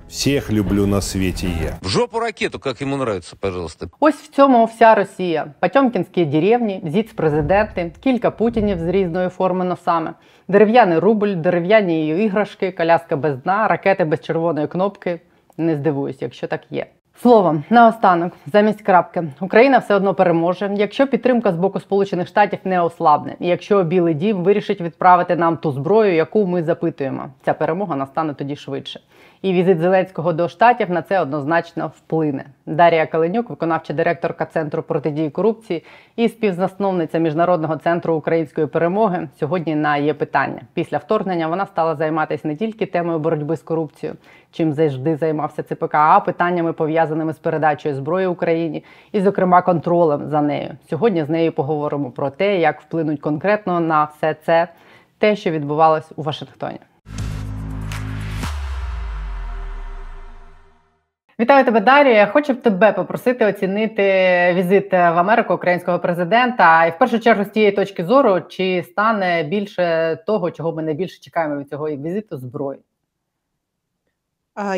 Всех 0.08 0.52
люблю 0.52 0.86
на 0.86 1.02
свете 1.02 1.48
я. 1.48 1.78
В 1.82 1.88
жопу 1.88 2.20
ракету, 2.20 2.60
как 2.60 2.82
ему 2.82 2.96
нравится, 2.98 3.36
пожалуйста. 3.36 3.88
Ось 4.00 4.16
в 4.16 4.28
цьому 4.36 4.66
вся 4.66 4.96
Росія. 4.96 5.48
Потьомкінські 5.60 6.26
деревні, 6.26 6.82
зіц-президенти, 6.86 7.92
кілька 8.04 8.32
путінів 8.32 8.80
з 8.80 8.88
різної 8.88 9.30
форми 9.30 9.66
носами, 9.66 10.14
дерев'яний 10.48 11.00
рубль, 11.00 11.36
дерев'яні 11.36 12.08
іграшки, 12.08 12.72
коляска 12.72 13.16
без 13.16 13.38
дна, 13.38 13.68
ракети 13.68 14.06
без 14.06 14.22
червоної 14.22 14.68
кнопки. 14.68 15.20
Не 15.58 15.76
здивуюсь, 15.76 16.22
якщо 16.22 16.48
так 16.48 16.62
є. 16.70 16.86
Словом, 17.22 17.64
наостанок, 17.70 18.34
замість 18.46 18.82
крапки, 18.82 19.24
Україна 19.40 19.78
все 19.78 19.96
одно 19.96 20.14
переможе, 20.14 20.72
якщо 20.76 21.08
підтримка 21.08 21.52
з 21.52 21.56
боку 21.56 21.80
Сполучених 21.80 22.28
Штатів 22.28 22.60
не 22.64 22.82
ослабне, 22.82 23.36
і 23.40 23.48
якщо 23.48 23.84
Білий 23.84 24.14
Дім 24.14 24.44
вирішить 24.44 24.82
відправити 24.82 25.36
нам 25.36 25.58
ту 25.58 25.72
зброю, 25.72 26.16
яку 26.16 26.46
ми 26.46 26.64
запитуємо. 26.64 27.30
Ця 27.46 27.54
перемога 27.54 27.96
настане 27.96 28.34
тоді 28.34 28.56
швидше. 28.56 29.00
І 29.44 29.54
візит 29.54 29.80
Зеленського 29.80 30.34
до 30.34 30.48
штатів 30.48 30.92
на 30.92 31.02
це 31.02 31.20
однозначно 31.20 31.92
вплине. 31.98 32.46
Дарія 32.66 33.06
Каленюк, 33.06 33.50
виконавча 33.50 33.94
директорка 33.94 34.46
Центру 34.46 34.84
протидії 34.84 35.30
корупції 35.30 35.84
і 36.16 36.30
співзасновниця 36.30 37.18
міжнародного 37.20 37.76
центру 37.76 38.16
української 38.16 38.68
перемоги. 38.68 39.30
Сьогодні 39.40 39.76
на 39.76 39.98
є 39.98 40.14
питання. 40.14 40.62
Після 40.74 40.98
вторгнення 40.98 41.48
вона 41.48 41.66
стала 41.66 41.96
займатися 41.96 42.48
не 42.48 42.56
тільки 42.56 42.86
темою 42.86 43.20
боротьби 43.20 43.58
з 43.58 43.62
корупцією, 43.62 44.18
чим 44.52 44.74
завжди 44.74 45.16
займався 45.16 45.64
ЦПК, 45.64 45.96
а 45.96 46.20
питаннями 46.20 46.74
пов'язаними 46.74 47.34
з 47.34 47.40
передачею 47.40 47.96
зброї 47.96 48.28
Україні 48.28 48.84
і, 49.12 49.22
зокрема, 49.22 49.62
контролем 49.62 50.28
за 50.28 50.42
нею. 50.42 50.72
Сьогодні 50.90 51.24
з 51.24 51.30
нею 51.30 51.52
поговоримо 51.52 52.12
про 52.12 52.30
те, 52.30 52.60
як 52.60 52.82
вплинуть 52.82 53.22
конкретно 53.22 53.80
на 53.80 54.04
все 54.04 54.34
це, 54.46 54.68
те, 55.18 55.36
що 55.36 55.52
відбувалось 55.52 56.12
у 56.16 56.22
Вашингтоні. 56.22 56.80
Вітаю 61.44 61.66
тебе, 61.66 61.80
Дар'я. 61.80 62.14
Я 62.14 62.28
хочу 62.28 62.54
б 62.54 62.62
тебе 62.62 62.92
попросити 62.92 63.46
оцінити 63.46 64.04
візит 64.56 64.92
в 64.92 64.96
Америку 64.96 65.54
українського 65.54 66.00
президента. 66.00 66.86
І 66.86 66.92
в 66.92 67.00
першу 67.00 67.20
чергу 67.20 67.46
з 67.46 67.50
тієї 67.50 67.72
точки 67.72 68.06
зору, 68.06 68.42
чи 68.50 68.86
стане 68.92 69.44
більше 69.44 70.18
того, 70.28 70.52
чого 70.52 70.74
ми 70.74 70.84
найбільше 70.84 71.20
чекаємо 71.22 71.60
від 71.60 71.70
цього 71.70 71.90
візиту 71.90 72.38
зброї? 72.38 72.80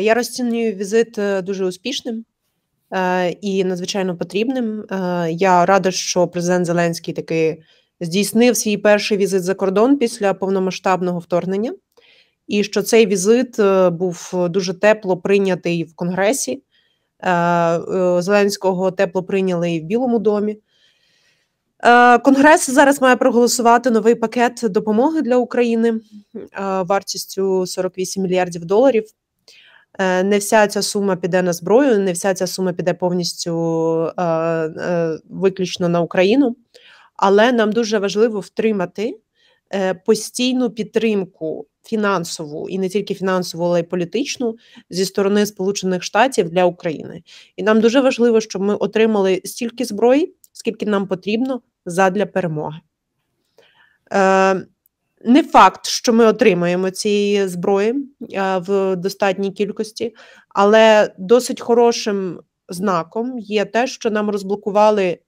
Я 0.00 0.14
розцінюю 0.14 0.72
візит 0.72 1.18
е, 1.18 1.42
дуже 1.42 1.64
успішним 1.64 2.24
е, 2.94 3.30
і 3.30 3.64
надзвичайно 3.64 4.16
потрібним. 4.16 4.80
Е, 4.90 5.28
Я 5.30 5.66
рада, 5.66 5.90
що 5.90 6.28
президент 6.28 6.66
Зеленський 6.66 7.14
таки 7.14 7.62
здійснив 8.00 8.56
свій 8.56 8.76
перший 8.76 9.18
візит 9.18 9.42
за 9.42 9.54
кордон 9.54 9.98
після 9.98 10.34
повномасштабного 10.34 11.18
вторгнення, 11.18 11.72
і 12.46 12.64
що 12.64 12.82
цей 12.82 13.06
візит 13.06 13.58
е, 13.58 13.90
був 13.90 14.32
дуже 14.34 14.74
тепло 14.74 15.16
прийнятий 15.16 15.84
в 15.84 15.94
Конгресі. 15.94 16.62
Е, 17.20 17.32
е, 17.32 18.22
Зеленського 18.22 18.90
тепло 18.90 19.22
прийняли 19.22 19.70
і 19.72 19.80
в 19.80 19.84
Білому 19.84 20.18
домі. 20.18 20.58
Е, 21.84 22.18
Конгрес 22.18 22.70
зараз 22.70 23.02
має 23.02 23.16
проголосувати 23.16 23.90
новий 23.90 24.14
пакет 24.14 24.60
допомоги 24.62 25.22
для 25.22 25.36
України 25.36 25.88
е, 25.88 26.00
вартістю 26.82 27.66
48 27.66 28.22
мільярдів 28.22 28.64
доларів. 28.64 29.04
Е, 29.98 30.22
Не 30.22 30.38
вся 30.38 30.66
ця 30.66 30.82
сума 30.82 31.16
піде 31.16 31.42
на 31.42 31.52
зброю, 31.52 31.98
не 31.98 32.12
вся 32.12 32.34
ця 32.34 32.46
сума 32.46 32.72
піде 32.72 32.94
повністю 32.94 33.52
е, 34.18 34.22
е, 34.22 35.18
виключно 35.30 35.88
на 35.88 36.00
Україну. 36.00 36.56
Але 37.16 37.52
нам 37.52 37.72
дуже 37.72 37.98
важливо 37.98 38.40
втримати 38.40 39.18
е, 39.74 39.94
постійну 39.94 40.70
підтримку 40.70 41.66
фінансову 41.86 42.68
і 42.68 42.78
не 42.78 42.88
тільки 42.88 43.14
фінансову, 43.14 43.64
але 43.64 43.80
й 43.80 43.82
політичну 43.82 44.56
зі 44.90 45.04
сторони 45.04 45.46
Сполучених 45.46 46.02
Штатів 46.02 46.50
для 46.50 46.64
України. 46.64 47.22
І 47.56 47.62
нам 47.62 47.80
дуже 47.80 48.00
важливо, 48.00 48.40
щоб 48.40 48.62
ми 48.62 48.74
отримали 48.74 49.40
стільки 49.44 49.84
зброї, 49.84 50.34
скільки 50.52 50.86
нам 50.86 51.06
потрібно 51.06 51.60
задля 51.86 52.26
перемоги. 52.26 52.80
Е, 54.12 54.66
не 55.24 55.42
факт, 55.42 55.86
що 55.86 56.12
ми 56.12 56.26
отримаємо 56.26 56.90
цієї 56.90 57.48
зброї 57.48 57.94
е, 58.32 58.58
в 58.58 58.96
достатній 58.96 59.52
кількості, 59.52 60.14
але 60.48 61.14
досить 61.18 61.60
хорошим 61.60 62.40
знаком 62.68 63.38
є 63.38 63.64
те, 63.64 63.86
що 63.86 64.10
нам 64.10 64.30
розблокували 64.30 65.18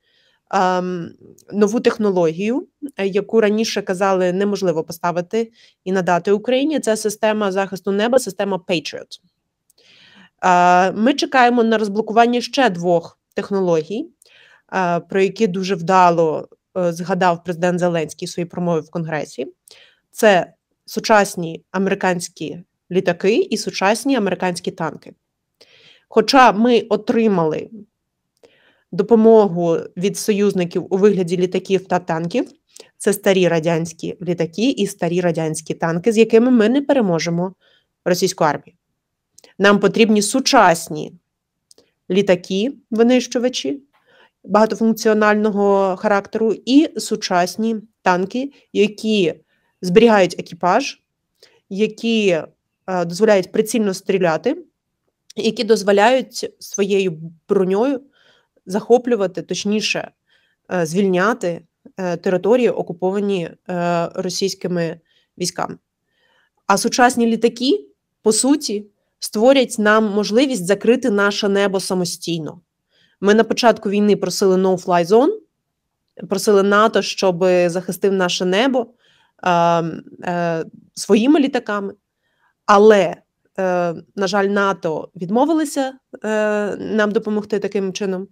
ем, 0.51 1.11
нову 1.53 1.81
технологію, 1.81 2.69
яку 3.05 3.41
раніше 3.41 3.83
казали 3.83 4.33
неможливо 4.33 4.85
поставити 4.85 5.53
і 5.85 5.93
надати 5.93 6.33
Україні. 6.33 6.81
Це 6.81 6.97
система 6.97 7.53
захисту 7.53 7.93
неба, 7.93 8.19
система 8.19 8.61
Patriot. 8.69 9.21
Е, 10.45 10.93
Ми 10.93 11.15
чекаємо 11.15 11.65
на 11.65 11.79
розблокування 11.79 12.41
ще 12.41 12.71
двох 12.71 13.19
технологій, 13.35 14.07
е, 14.75 15.01
про 15.01 15.21
які 15.21 15.47
дуже 15.47 15.75
вдало 15.75 16.49
е, 16.79 16.93
згадав 16.93 17.45
президент 17.45 17.81
Зеленський 17.81 18.27
у 18.27 18.31
своїй 18.31 18.47
промові 18.47 18.81
в 18.81 18.91
Конгресі. 18.91 19.47
Це 20.11 20.53
сучасні 20.87 21.65
американські 21.71 22.63
літаки 22.91 23.37
і 23.37 23.57
сучасні 23.57 24.17
американські 24.17 24.71
танки. 24.71 25.13
Хоча 26.09 26.53
ми 26.53 26.81
отримали 26.81 27.71
допомогу 28.93 29.77
від 29.97 30.19
союзників 30.19 30.87
у 30.91 30.97
вигляді 30.97 31.37
літаків 31.37 31.87
та 31.87 31.99
танків, 31.99 32.51
це 32.99 33.13
старі 33.13 33.49
радянські 33.49 34.17
літаки 34.23 34.71
і 34.71 34.87
старі 34.87 35.21
радянські 35.21 35.75
танки, 35.75 36.13
з 36.13 36.19
якими 36.19 36.51
ми 36.51 36.69
не 36.69 36.83
переможемо 36.83 37.55
російську 38.05 38.45
армію. 38.45 38.77
Нам 39.59 39.81
потрібні 39.81 40.23
сучасні 40.23 41.13
літаки, 42.11 42.73
винищувачі 42.91 43.83
багатофункціонального 44.45 45.97
характеру, 45.97 46.55
і 46.67 47.01
сучасні 47.01 47.77
танки, 48.03 48.53
які 48.73 49.35
зберігають 49.83 50.37
екіпаж, 50.39 51.01
які 51.69 52.29
е, 52.29 53.05
дозволяють 53.05 53.53
прицільно 53.53 53.95
стріляти, 53.95 54.57
які 55.37 55.65
дозволяють 55.65 56.51
своєю 56.59 57.19
броньою 57.49 58.01
захоплювати, 58.67 59.43
точніше, 59.43 60.11
е, 60.73 60.87
звільняти 60.87 61.63
території, 62.17 62.71
окуповані 62.71 63.51
е, 63.69 64.09
російськими 64.15 65.01
військами. 65.39 65.77
А 66.67 66.77
сучасні 66.77 67.27
літаки, 67.27 67.87
по 68.23 68.33
суті, 68.33 68.87
створять 69.19 69.77
нам 69.79 70.05
можливість 70.05 70.67
закрити 70.67 71.11
наше 71.11 71.49
небо 71.49 71.81
самостійно. 71.81 72.61
Ми 73.21 73.35
на 73.35 73.45
початку 73.45 73.91
війни 73.91 74.17
просили 74.17 74.57
no-fly 74.57 75.07
zone, 75.07 75.33
просили 76.29 76.63
НАТО, 76.63 77.03
щоб 77.03 77.45
захистив 77.67 78.13
наше 78.13 78.45
небо 78.45 78.87
е, 79.45 79.51
е, 80.25 80.65
своїми 80.95 81.41
літаками. 81.41 81.95
Але, 82.67 83.17
е, 83.59 83.95
на 84.17 84.27
жаль, 84.27 84.45
НАТО 84.45 85.09
відмовилися 85.17 85.93
е, 86.25 86.77
нам 86.77 87.11
допомогти 87.13 87.59
таким 87.59 87.93
чином. 87.93 88.29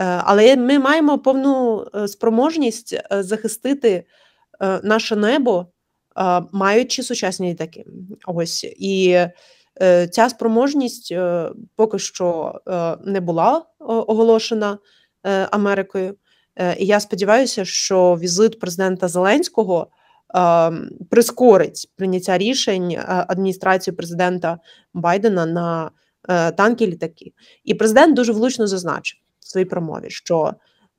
Е, 0.00 0.04
але 0.04 0.56
ми 0.56 0.78
маємо 0.78 1.18
повну 1.18 1.86
е, 1.94 2.08
спроможність 2.08 2.92
е, 2.92 3.22
захистити 3.22 4.04
наше 4.82 5.16
небо, 5.16 5.66
маючи 6.52 7.02
сучасні 7.02 7.50
літаки. 7.50 7.84
Ось 8.26 8.64
і 8.64 9.18
ця 10.10 10.28
спроможність 10.28 11.14
поки 11.76 11.98
що 11.98 12.60
не 13.04 13.20
була 13.20 13.62
оголошена 13.78 14.78
Америкою. 15.50 16.16
І 16.78 16.86
я 16.86 17.00
сподіваюся, 17.00 17.64
що 17.64 18.18
візит 18.20 18.60
президента 18.60 19.08
Зеленського 19.08 19.86
прискорить 21.10 21.92
прийняття 21.96 22.38
рішень 22.38 22.98
адміністрації 23.06 23.96
президента 23.96 24.58
Байдена 24.94 25.46
на 25.46 25.90
танки 26.52 26.86
літаки. 26.86 27.32
І 27.64 27.74
президент 27.74 28.16
дуже 28.16 28.32
влучно 28.32 28.66
зазначив 28.66 29.20
своїй 29.50 29.66
промові, 29.66 30.10
що 30.10 30.54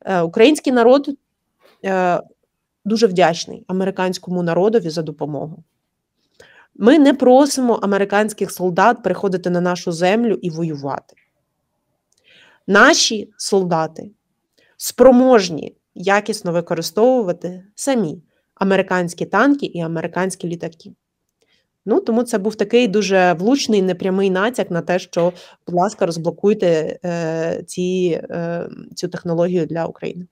е, 0.06 0.22
український 0.22 0.74
народ 0.74 1.10
е, 1.86 2.22
дуже 2.86 3.08
вдячний 3.08 3.66
американському 3.68 4.44
народові 4.44 4.90
за 4.90 5.02
допомогу. 5.02 5.64
Ми 6.76 7.00
не 7.00 7.14
просимо 7.14 7.74
американських 7.74 8.52
солдат 8.52 9.04
приходити 9.04 9.50
на 9.50 9.62
нашу 9.62 9.92
землю 9.92 10.40
і 10.42 10.50
воювати. 10.50 11.16
Наші 12.68 13.34
солдати 13.38 14.12
спроможні 14.78 15.78
якісно 15.96 16.52
використовувати 16.52 17.64
самі 17.76 18.24
американські 18.56 19.26
танки 19.26 19.66
і 19.66 19.80
американські 19.82 20.48
літаки. 20.48 20.94
Ну 21.86 22.00
тому 22.00 22.24
це 22.24 22.38
був 22.38 22.56
такий 22.56 22.88
дуже 22.88 23.34
влучний 23.34 23.82
непрямий 23.82 24.30
натяк 24.30 24.72
на 24.72 24.82
те, 24.82 25.00
що, 25.00 25.34
будь 25.68 25.76
ласка, 25.76 26.06
розблокуйте 26.06 27.00
е, 27.06 27.64
ці, 27.68 28.22
е, 28.30 28.70
цю 28.96 29.08
технологію 29.08 29.66
для 29.66 29.86
України. 29.86 30.28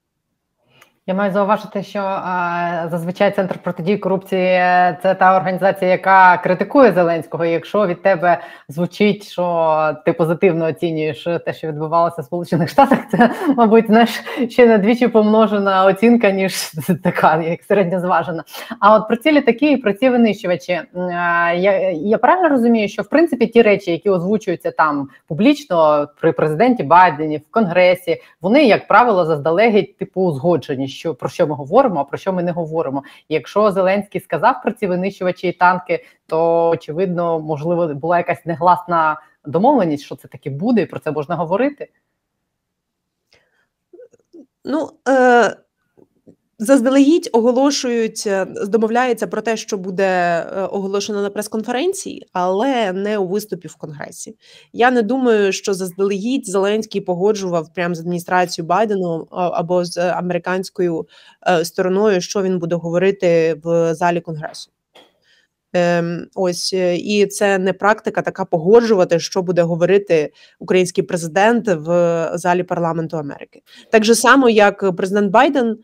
Я 1.09 1.15
маю 1.15 1.31
зауважити, 1.31 1.83
що 1.83 1.99
а, 1.99 2.87
зазвичай 2.91 3.35
центр 3.35 3.57
протидії 3.57 3.97
корупції 3.97 4.59
це 5.01 5.15
та 5.19 5.37
організація, 5.37 5.91
яка 5.91 6.37
критикує 6.37 6.91
Зеленського. 6.91 7.45
І 7.45 7.51
Якщо 7.51 7.87
від 7.87 8.01
тебе 8.01 8.41
звучить, 8.67 9.31
що 9.31 9.95
ти 10.05 10.13
позитивно 10.13 10.65
оцінюєш 10.65 11.23
те, 11.45 11.53
що 11.53 11.67
відбувалося 11.67 12.21
в 12.21 12.25
Сполучених 12.25 12.69
Штатах, 12.69 12.99
це 13.11 13.29
мабуть 13.57 13.85
знаєш, 13.87 14.09
ще 14.49 14.65
на 14.65 14.77
двічі 14.77 15.07
помножена 15.07 15.85
оцінка, 15.85 16.31
ніж 16.31 16.71
така, 17.03 17.41
як 17.41 17.63
середньозважена. 17.63 18.43
А 18.79 18.95
от 18.95 19.07
про 19.07 19.17
ці 19.17 19.31
літаки 19.31 19.71
і 19.71 19.77
про 19.77 19.93
ці 19.93 20.09
винищувачі 20.09 20.81
я, 21.55 21.91
я 21.91 22.17
правильно 22.17 22.49
розумію, 22.49 22.89
що 22.89 23.01
в 23.01 23.09
принципі 23.09 23.47
ті 23.47 23.61
речі, 23.61 23.91
які 23.91 24.09
озвучуються 24.09 24.71
там 24.71 25.09
публічно 25.27 26.07
при 26.21 26.31
президенті 26.31 26.83
Байдені 26.83 27.37
в 27.37 27.51
Конгресі, 27.51 28.21
вони 28.41 28.63
як 28.63 28.87
правило 28.87 29.25
заздалегідь 29.25 29.97
типу 29.97 30.21
узгоджені 30.21 30.87
що 30.99 31.15
про 31.15 31.29
що 31.29 31.47
ми 31.47 31.55
говоримо, 31.55 31.99
а 31.99 32.03
про 32.03 32.17
що 32.17 32.33
ми 32.33 32.43
не 32.43 32.51
говоримо. 32.51 33.03
Якщо 33.29 33.71
Зеленський 33.71 34.21
сказав 34.21 34.61
про 34.61 34.71
ці 34.71 34.87
винищувачі 34.87 35.47
і 35.47 35.51
танки, 35.51 36.05
то 36.27 36.69
очевидно, 36.69 37.39
можливо, 37.39 37.87
була 37.87 38.17
якась 38.17 38.45
негласна 38.45 39.21
домовленість, 39.45 40.03
що 40.03 40.15
це 40.15 40.27
таки 40.27 40.49
буде, 40.49 40.81
і 40.81 40.85
про 40.85 40.99
це 40.99 41.11
можна 41.11 41.35
говорити. 41.35 41.89
Ну, 44.65 44.89
е, 45.07 45.55
Заздалегідь 46.61 47.29
оголошують, 47.33 48.23
е, 48.27 48.45
домовляються 48.45 49.27
про 49.27 49.41
те, 49.41 49.57
що 49.57 49.77
буде 49.77 50.05
е, 50.05 50.61
оголошено 50.61 51.21
на 51.21 51.29
прес-конференції, 51.29 52.27
але 52.33 52.93
не 52.93 53.17
у 53.17 53.27
виступі 53.27 53.67
в 53.67 53.75
Конгресі. 53.75 54.35
Я 54.73 54.91
не 54.91 55.01
думаю, 55.01 55.51
що 55.51 55.73
заздалегідь 55.73 56.47
Зеленський 56.47 57.01
погоджував 57.01 57.73
прямо 57.73 57.95
з 57.95 57.99
адміністрацією 57.99 58.67
Байдену 58.67 59.27
або 59.31 59.85
з 59.85 59.97
американською 59.97 61.07
е, 61.47 61.65
стороною, 61.65 62.21
що 62.21 62.41
він 62.41 62.59
буде 62.59 62.75
говорити 62.75 63.59
в 63.63 63.93
залі 63.93 64.21
Конгресу. 64.21 64.71
Ем, 65.73 66.27
ось 66.35 66.73
і 66.73 67.27
це 67.27 67.57
не 67.57 67.73
практика 67.73 68.21
така 68.21 68.45
погоджувати, 68.45 69.19
що 69.19 69.41
буде 69.41 69.61
говорити 69.61 70.33
український 70.59 71.03
президент 71.03 71.67
в 71.67 72.29
залі 72.33 72.63
парламенту 72.63 73.17
Америки. 73.17 73.61
Так 73.91 74.05
же 74.05 74.15
само, 74.15 74.49
як 74.49 74.95
президент 74.95 75.31
Байден 75.31 75.77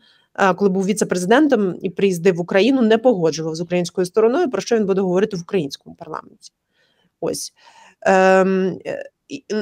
коли 0.56 0.70
був 0.70 0.86
віце-президентом 0.86 1.74
і 1.82 1.90
приїздив 1.90 2.34
в 2.34 2.40
Україну, 2.40 2.82
не 2.82 2.98
погоджував 2.98 3.54
з 3.54 3.60
українською 3.60 4.06
стороною, 4.06 4.50
про 4.50 4.60
що 4.60 4.76
він 4.76 4.86
буде 4.86 5.00
говорити 5.00 5.36
в 5.36 5.40
українському 5.40 5.96
парламенті. 5.96 6.52
Ось 7.20 7.52
ем, 8.00 8.78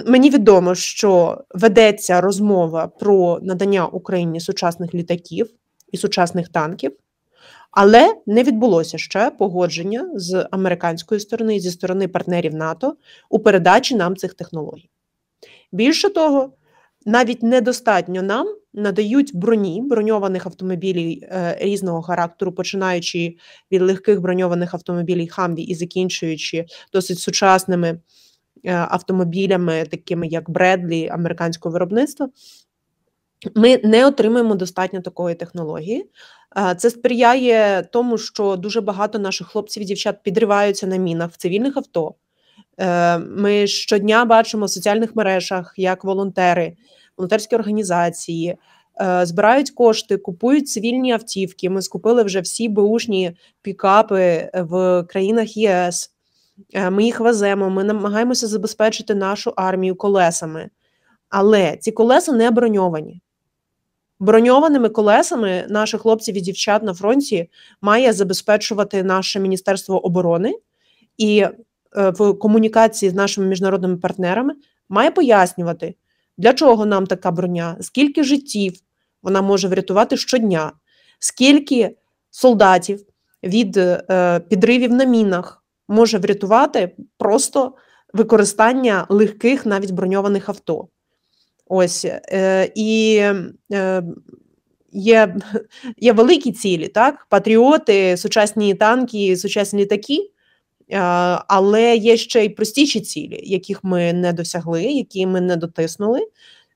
мені 0.07 0.31
відомо, 0.31 0.75
що 0.75 1.45
ведеться 1.54 2.21
розмова 2.21 2.87
про 2.87 3.38
надання 3.43 3.87
Україні 3.87 4.40
сучасних 4.40 4.95
літаків 4.95 5.50
і 5.93 5.97
сучасних 5.97 6.49
танків. 6.49 6.93
Але 7.71 8.14
не 8.26 8.43
відбулося 8.43 8.99
ще 8.99 9.31
погодження 9.31 10.11
з 10.14 10.47
американської 10.50 11.21
сторони 11.21 11.57
і 11.57 11.61
зі 11.61 11.71
сторони 11.71 12.09
партнерів 12.09 12.54
НАТО 12.54 12.97
у 13.31 13.38
передачі 13.38 13.95
нам 13.95 14.16
цих 14.16 14.35
технологій. 14.35 14.90
Більше 15.73 16.09
того, 16.09 16.52
навіть 17.05 17.43
недостатньо 17.43 18.23
нам 18.23 18.57
надають 18.75 19.37
броні 19.37 19.83
броньованих 19.83 20.47
автомобілів 20.47 21.23
е, 21.23 21.59
різного 21.61 22.03
характеру, 22.03 22.53
починаючи 22.53 23.37
від 23.73 23.83
легких 23.83 24.21
броньованих 24.21 24.75
автомобілів 24.75 25.33
Хамві 25.33 25.63
і 25.63 25.75
закінчуючи 25.75 26.67
досить 26.93 27.19
сучасними 27.19 27.89
е, 28.65 28.75
автомобілями, 28.75 29.87
такими 29.91 30.27
як 30.27 30.51
Бредлі 30.51 31.09
американського 31.09 31.73
виробництва. 31.73 32.29
Ми 33.55 33.81
не 33.85 34.07
отримуємо 34.07 34.55
достатньо 34.55 35.01
такої 35.01 35.35
технології. 35.35 36.11
Е, 36.57 36.75
це 36.75 36.90
сприяє 36.90 37.88
тому, 37.93 38.19
що 38.19 38.57
дуже 38.57 38.81
багато 38.81 39.19
наших 39.19 39.47
хлопців 39.47 39.83
і 39.83 39.87
дівчат 39.87 40.23
підриваються 40.23 40.87
на 40.87 40.97
мінах 40.97 41.31
в 41.31 41.37
цивільних 41.37 41.77
авто. 41.77 42.14
Ми 43.19 43.67
щодня 43.67 44.25
бачимо 44.25 44.67
в 44.67 44.71
соціальних 44.71 45.17
мережах, 45.17 45.75
як 45.77 46.05
волонтери 46.05 46.77
волонтерські 47.17 47.57
організації. 47.57 48.57
Е, 49.01 49.27
збирають 49.27 49.71
кошти, 49.71 50.17
купують 50.17 50.69
цивільні 50.69 51.13
автівки. 51.13 51.71
Ми 51.71 51.83
скупили 51.83 52.23
вже 52.23 52.41
всі 52.41 52.69
беушні 52.69 53.37
пікапи 53.63 54.51
в 54.55 55.03
країнах 55.03 55.57
ЄС. 55.57 56.11
Е, 56.73 56.91
ми 56.91 57.05
їх 57.05 57.21
веземо, 57.21 57.71
ми 57.71 57.85
намагаємося 57.85 58.47
забезпечити 58.47 59.15
нашу 59.15 59.53
армію 59.57 59.95
колесами. 59.95 60.71
Але 61.29 61.77
ці 61.77 61.93
колеса 61.93 62.33
не 62.33 62.51
броньовані. 62.51 63.21
Броньованими 64.21 64.89
колесами 64.89 65.67
наших 65.69 66.01
хлопців 66.01 66.37
і 66.37 66.41
дівчат 66.41 66.83
на 66.83 66.95
фронті 66.95 67.51
має 67.81 68.13
забезпечувати 68.13 69.03
наше 69.03 69.41
Міністерство 69.41 70.07
оборони 70.07 70.55
і 71.17 71.39
е, 71.39 71.51
в 71.94 72.33
комунікації 72.33 73.11
з 73.11 73.14
нашими 73.14 73.46
міжнародними 73.46 73.96
партнерами 73.96 74.54
має 74.88 75.11
пояснювати, 75.11 75.94
для 76.38 76.52
чого 76.52 76.87
нам 76.87 77.07
така 77.07 77.30
броня? 77.30 77.76
Скільки 77.80 78.24
життів 78.24 78.72
вона 79.22 79.42
може 79.42 79.68
врятувати 79.68 80.16
щодня? 80.16 80.72
Скільки 81.18 81.96
солдатів 82.30 83.07
від 83.42 83.76
е, 83.76 84.40
підривів 84.48 84.92
на 84.92 85.04
мінах 85.04 85.64
може 85.88 86.18
врятувати 86.18 86.96
просто 87.18 87.74
використання 88.12 89.07
легких, 89.09 89.66
навіть 89.66 89.90
броньованих 89.90 90.48
авто? 90.48 90.88
Ось 91.66 92.04
е, 92.04 92.72
і 92.74 93.16
е, 93.72 94.02
є 94.92 95.37
є 95.96 96.12
великі 96.12 96.52
цілі, 96.52 96.88
так? 96.88 97.26
Патріоти, 97.30 98.16
сучасні 98.16 98.74
танки, 98.74 99.37
сучасні 99.37 99.83
літаки. 99.83 100.30
Е, 100.90 100.99
але 101.49 101.97
є 101.97 102.16
ще 102.16 102.44
й 102.44 102.49
простіші 102.49 103.01
цілі, 103.01 103.40
яких 103.44 103.85
ми 103.85 104.12
не 104.12 104.33
досягли, 104.33 104.83
які 104.83 105.27
ми 105.27 105.40
не 105.40 105.57
дотиснули. 105.57 106.20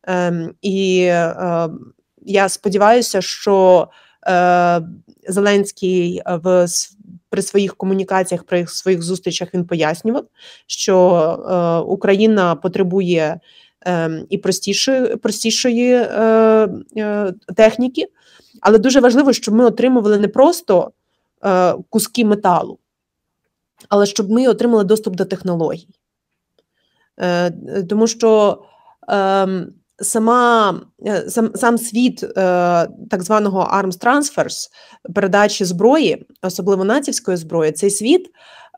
Ем, 0.04 0.54
і 0.62 1.00
е, 1.00 1.68
я 2.22 2.48
сподіваюся, 2.48 3.20
що 3.20 3.88
е, 4.26 4.82
Зеленський 5.28 6.22
в 6.26 6.66
при 7.30 7.42
своїх 7.42 7.76
комунікаціях, 7.76 8.44
при 8.44 8.66
своїх 8.66 9.02
зустрічах 9.02 9.54
він 9.54 9.64
пояснював, 9.64 10.24
що 10.66 11.84
Україна 11.88 12.54
потребує 12.54 13.40
ем, 13.80 14.26
і 14.30 14.38
простішої, 14.38 15.16
простішої 15.16 16.06
техніки, 17.56 18.06
але 18.60 18.78
дуже 18.78 19.00
важливо, 19.00 19.32
щоб 19.32 19.54
ми 19.54 19.64
отримували 19.64 20.18
не 20.18 20.28
просто 20.28 20.90
куски 21.90 22.24
металу 22.24 22.78
але 23.88 24.06
щоб 24.06 24.30
ми 24.30 24.48
отримали 24.48 24.84
доступ 24.84 25.16
до 25.16 25.24
технологій. 25.24 25.88
Е, 27.20 27.50
Тому 27.88 28.06
що 28.06 28.62
е, 29.10 29.48
сама, 30.00 30.80
е, 31.06 31.30
сам 31.30 31.50
сам 31.54 31.78
світ 31.78 32.22
е, 32.22 32.28
так 33.10 33.22
званого 33.22 33.60
Arms 33.60 34.04
Transfers, 34.04 34.68
передачі 35.14 35.64
зброї, 35.64 36.26
особливо 36.42 36.84
націвської 36.84 37.36
зброї, 37.36 37.72
цей 37.72 37.90
світ 37.90 38.26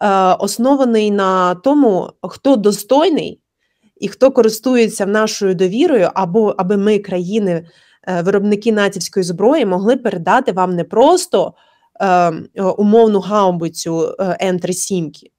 е, 0.03 0.09
оснований 0.35 1.11
на 1.11 1.55
тому, 1.55 2.11
хто 2.23 2.57
достойний 2.57 3.41
і 4.01 4.09
хто 4.09 4.31
користується 4.31 5.07
нашою 5.07 5.55
довірою, 5.55 6.11
або 6.15 6.55
аби 6.59 6.77
ми, 6.77 6.99
країни, 6.99 7.67
е, 8.09 8.23
виробники 8.23 8.73
націвської 8.73 9.25
зброї, 9.25 9.67
могли 9.67 9.97
передати 9.97 10.53
вам 10.53 10.75
не 10.77 10.85
просто. 10.85 11.55
Ем, 12.01 12.49
е, 12.55 12.63
умовну 12.63 13.21
гаубицю 13.21 14.15
Н-3 14.43 14.73
сімки, 14.73 15.31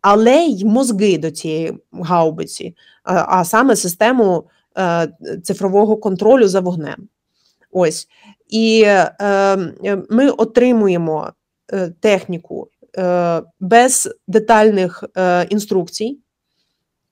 але 0.00 0.36
й 0.36 0.64
мозги 0.64 1.18
до 1.18 1.30
цієї 1.30 1.78
гаубиці, 1.92 2.76
а 3.04 3.44
саме 3.44 3.76
систему 3.76 4.44
е, 4.78 5.08
цифрового 5.42 5.96
контролю 5.96 6.48
за 6.48 6.60
вогнем. 6.60 7.08
Ось. 7.72 8.08
І 8.48 8.82
е, 8.86 9.56
ми 10.10 10.30
отримуємо 10.30 11.32
техніку 12.00 12.68
без 13.60 14.08
детальних 14.28 15.04
інструкцій, 15.48 16.18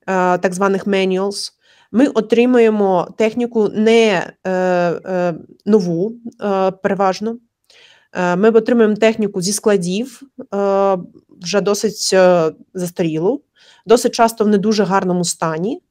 так 0.06 0.54
званих 0.54 0.86
manuals, 0.86 1.52
ми 1.92 2.06
отримуємо 2.06 3.14
техніку 3.18 3.68
не 3.68 4.32
нову, 5.66 6.12
переважно, 6.82 7.36
Е, 7.36 7.45
ми 8.16 8.50
отримуємо 8.50 8.96
техніку 8.96 9.40
зі 9.40 9.52
складів, 9.52 10.22
е, 10.54 10.98
вже 11.42 11.60
досить 11.60 12.10
е, 12.12 12.52
застарілу, 12.74 13.42
досить 13.86 14.14
часто 14.14 14.44
в 14.44 14.48
не 14.48 14.58
дуже 14.58 14.84
гарному 14.84 15.24
стані. 15.24 15.82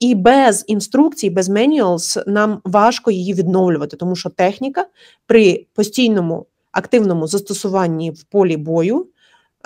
І 0.00 0.14
без 0.14 0.64
інструкцій, 0.66 1.30
без 1.30 1.48
менюалс 1.48 2.18
нам 2.26 2.60
важко 2.64 3.10
її 3.10 3.34
відновлювати, 3.34 3.96
тому 3.96 4.16
що 4.16 4.30
техніка 4.30 4.86
при 5.26 5.66
постійному 5.74 6.46
активному 6.72 7.26
застосуванні 7.26 8.10
в 8.10 8.22
полі 8.22 8.56
бою 8.56 9.06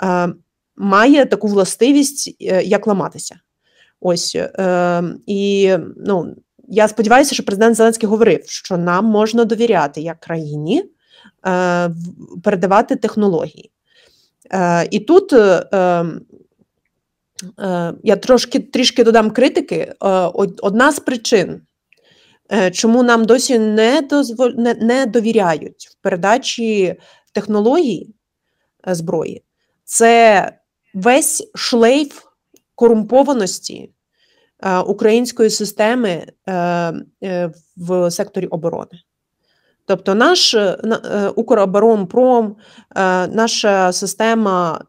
е, 0.03 0.29
має 0.77 1.25
таку 1.25 1.47
властивість, 1.47 2.35
е, 2.41 2.63
як 2.63 2.87
ламатися. 2.87 3.39
Ось 4.01 4.35
е, 4.35 5.03
і 5.25 5.73
ну, 5.97 6.35
я 6.67 6.87
сподіваюся, 6.87 7.33
що 7.33 7.45
президент 7.45 7.75
Зеленський 7.75 8.09
говорив, 8.09 8.43
що 8.45 8.77
нам 8.77 9.05
можна 9.05 9.45
довіряти 9.45 10.01
як 10.01 10.19
країні 10.19 10.83
е, 10.83 10.89
передавати 12.43 12.95
технології. 12.95 13.71
Е, 14.51 14.87
І 14.91 14.99
тут 14.99 15.33
е, 15.33 15.65
е, 17.59 17.93
я 18.03 18.15
трошки 18.15 18.59
трішки 18.59 19.03
додам 19.03 19.31
критики. 19.31 19.75
Е, 19.75 19.95
одна 20.61 20.91
з 20.91 20.99
причин, 20.99 21.61
е, 22.51 22.71
чому 22.71 23.03
нам 23.03 23.25
досі 23.25 23.59
не, 23.59 24.01
дозвол... 24.01 24.51
не, 24.57 25.05
довіряють 25.05 25.87
в 25.91 25.95
передачі 26.01 26.95
технологій 27.33 28.15
е, 28.87 28.95
зброї, 28.95 29.43
це 29.83 30.53
весь 30.93 31.51
шлейф 31.55 32.21
корумпованості 32.75 33.93
е, 34.63 34.79
української 34.79 35.49
системи 35.49 36.27
е, 36.47 36.53
е, 37.23 37.51
в 37.77 38.11
секторі 38.11 38.47
оборони. 38.47 39.01
Тобто 39.89 40.15
наш 40.15 40.53
е, 40.53 40.77
е, 40.83 41.27
Укроборонпром, 41.35 42.55
е, 42.95 43.27
наша 43.27 43.91
система 43.91 44.81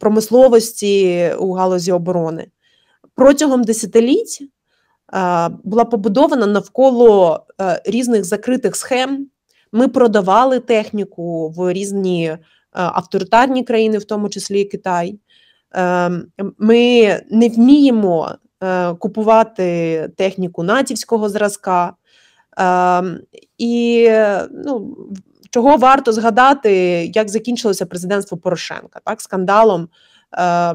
промисловості 0.00 1.30
у 1.38 1.52
галузі 1.52 1.92
оборони 1.92 2.46
протягом 3.14 3.64
десятиліть 3.64 4.48
була 5.64 5.84
побудована 5.84 6.46
навколо 6.46 7.40
різних 7.84 8.24
закритих 8.24 8.76
схем. 8.76 9.26
Ми 9.72 9.88
продавали 9.88 10.60
техніку 10.60 11.48
в 11.48 11.72
різні 11.72 12.36
авторитарні 12.72 13.64
країни, 13.64 13.98
в 13.98 14.04
тому 14.04 14.28
числі 14.28 14.64
Китай. 14.64 15.18
Ми 16.58 17.20
не 17.30 17.48
вміємо 17.48 18.34
купувати 18.98 20.08
техніку 20.16 20.62
натівського 20.62 21.28
зразка. 21.28 21.94
Ем, 22.60 23.20
і 23.58 24.08
ну, 24.50 24.96
чого 25.50 25.76
варто 25.76 26.12
згадати, 26.12 26.72
як 27.14 27.28
закінчилося 27.28 27.86
президентство 27.86 28.38
Порошенка, 28.38 29.00
так, 29.04 29.20
скандалом 29.20 29.88
е, 30.38 30.74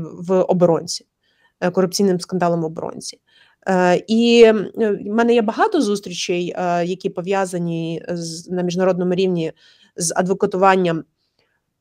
в 0.00 0.42
оборонці, 0.42 1.06
е, 1.60 1.70
корупційним 1.70 2.20
скандалом 2.20 2.62
в 2.62 2.64
оборонці. 2.64 3.20
І 4.06 4.52
в 4.76 5.14
мене 5.14 5.34
є 5.34 5.42
багато 5.42 5.80
зустрічей, 5.80 6.56
які 6.84 7.10
пов'язані 7.10 8.02
з 8.08 8.48
на 8.50 8.62
міжнародному 8.62 9.14
рівні 9.14 9.52
з 9.96 10.12
адвокатуванням 10.16 11.04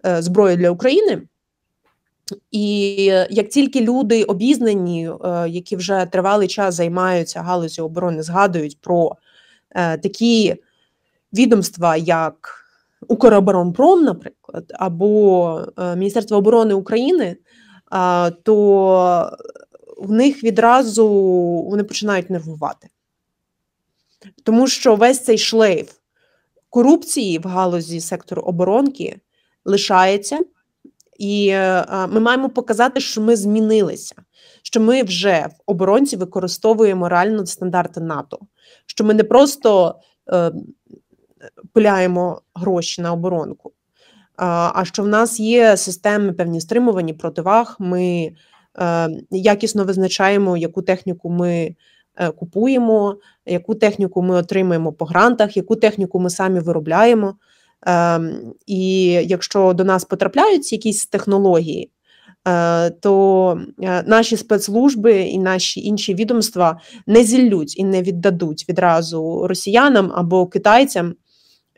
зброї 0.03 0.57
для 0.57 0.69
України. 0.69 1.21
І 2.51 3.03
як 3.29 3.49
тільки 3.49 3.81
люди 3.81 4.23
обізнані, 4.23 5.09
е, 5.09 5.49
які 5.49 5.75
вже 5.75 6.07
тривалий 6.11 6.47
час 6.47 6.75
займаються 6.75 7.41
галузю 7.41 7.85
оборони, 7.85 8.23
згадують 8.23 8.81
про 8.81 9.11
е, 9.11 9.15
такі 9.75 10.55
відомства, 11.33 11.95
як 11.95 12.63
Укроборонпром, 13.07 14.03
наприклад, 14.03 14.73
або 14.79 15.61
е, 15.77 15.95
Міністерство 15.95 16.37
оборони 16.37 16.73
України, 16.73 17.37
то 18.43 19.37
в 19.97 20.11
них 20.11 20.43
відразу 20.43 21.07
вони 21.69 21.83
починають 21.83 22.29
нервувати. 22.29 22.89
Тому 24.43 24.67
що 24.67 24.95
весь 24.95 25.23
цей 25.23 25.37
шлейф 25.37 25.91
корупції 26.69 27.39
в 27.39 27.43
галузі 27.47 28.01
сектору 28.01 28.41
оборонки 28.41 29.19
лишається. 29.65 30.39
І 31.19 31.47
е, 31.47 31.85
ми 32.07 32.19
маємо 32.19 32.49
показати, 32.49 32.99
що 32.99 33.21
ми 33.21 33.35
змінилися, 33.35 34.15
що 34.67 34.81
ми 34.81 35.03
вже 35.03 35.47
в 35.49 35.61
оборонці 35.65 36.17
використовуємо 36.17 37.09
реально 37.09 37.45
стандарти 37.45 37.99
НАТО, 37.99 38.39
що 38.85 39.03
ми 39.03 39.13
не 39.13 39.23
просто 39.23 39.95
е, 40.33 40.51
пиляємо 41.73 42.41
гроші 42.55 43.01
на 43.01 43.13
оборонку, 43.13 43.71
а, 44.35 44.71
а 44.75 44.85
що 44.85 45.03
в 45.03 45.07
нас 45.07 45.39
є 45.39 45.77
системи 45.77 46.33
певні 46.33 46.61
стримувані 46.61 47.13
противаг. 47.13 47.75
Ми 47.79 48.31
е, 48.79 49.09
якісно 49.31 49.83
визначаємо, 49.83 50.57
яку 50.57 50.81
техніку 50.81 51.29
ми. 51.29 51.75
Е, 52.19 52.31
купуємо, 52.31 53.17
яку 53.45 53.75
техніку 53.75 54.21
ми 54.21 54.35
отримуємо 54.35 54.93
по 54.93 55.05
грантах, 55.05 55.57
яку 55.57 55.75
техніку 55.75 56.19
ми 56.19 56.29
самі 56.29 56.59
виробляємо. 56.59 57.35
Ем, 57.81 58.53
і 58.65 59.03
якщо 59.07 59.73
до 59.73 59.83
нас 59.83 60.05
потрапляють 60.05 60.71
якісь 60.71 61.05
технології, 61.05 61.91
то 62.99 63.61
е, 63.83 64.03
наші 64.07 64.37
спецслужби 64.37 65.21
і 65.21 65.39
наші 65.39 65.81
інші 65.81 66.13
відомства 66.13 66.79
не 67.07 67.23
зіллють 67.23 67.79
і 67.79 67.83
не 67.83 68.01
віддадуть 68.01 68.65
відразу 68.69 69.47
росіянам 69.47 70.11
або 70.15 70.47
китайцям 70.47 71.15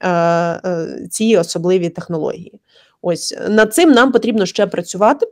е, 0.04 1.08
ці 1.12 1.38
особливі 1.38 1.90
технології. 1.90 2.60
Ось 3.02 3.38
над 3.50 3.74
цим 3.74 3.92
нам 3.92 4.12
потрібно 4.12 4.46
ще 4.46 4.68
працювати. 4.68 5.28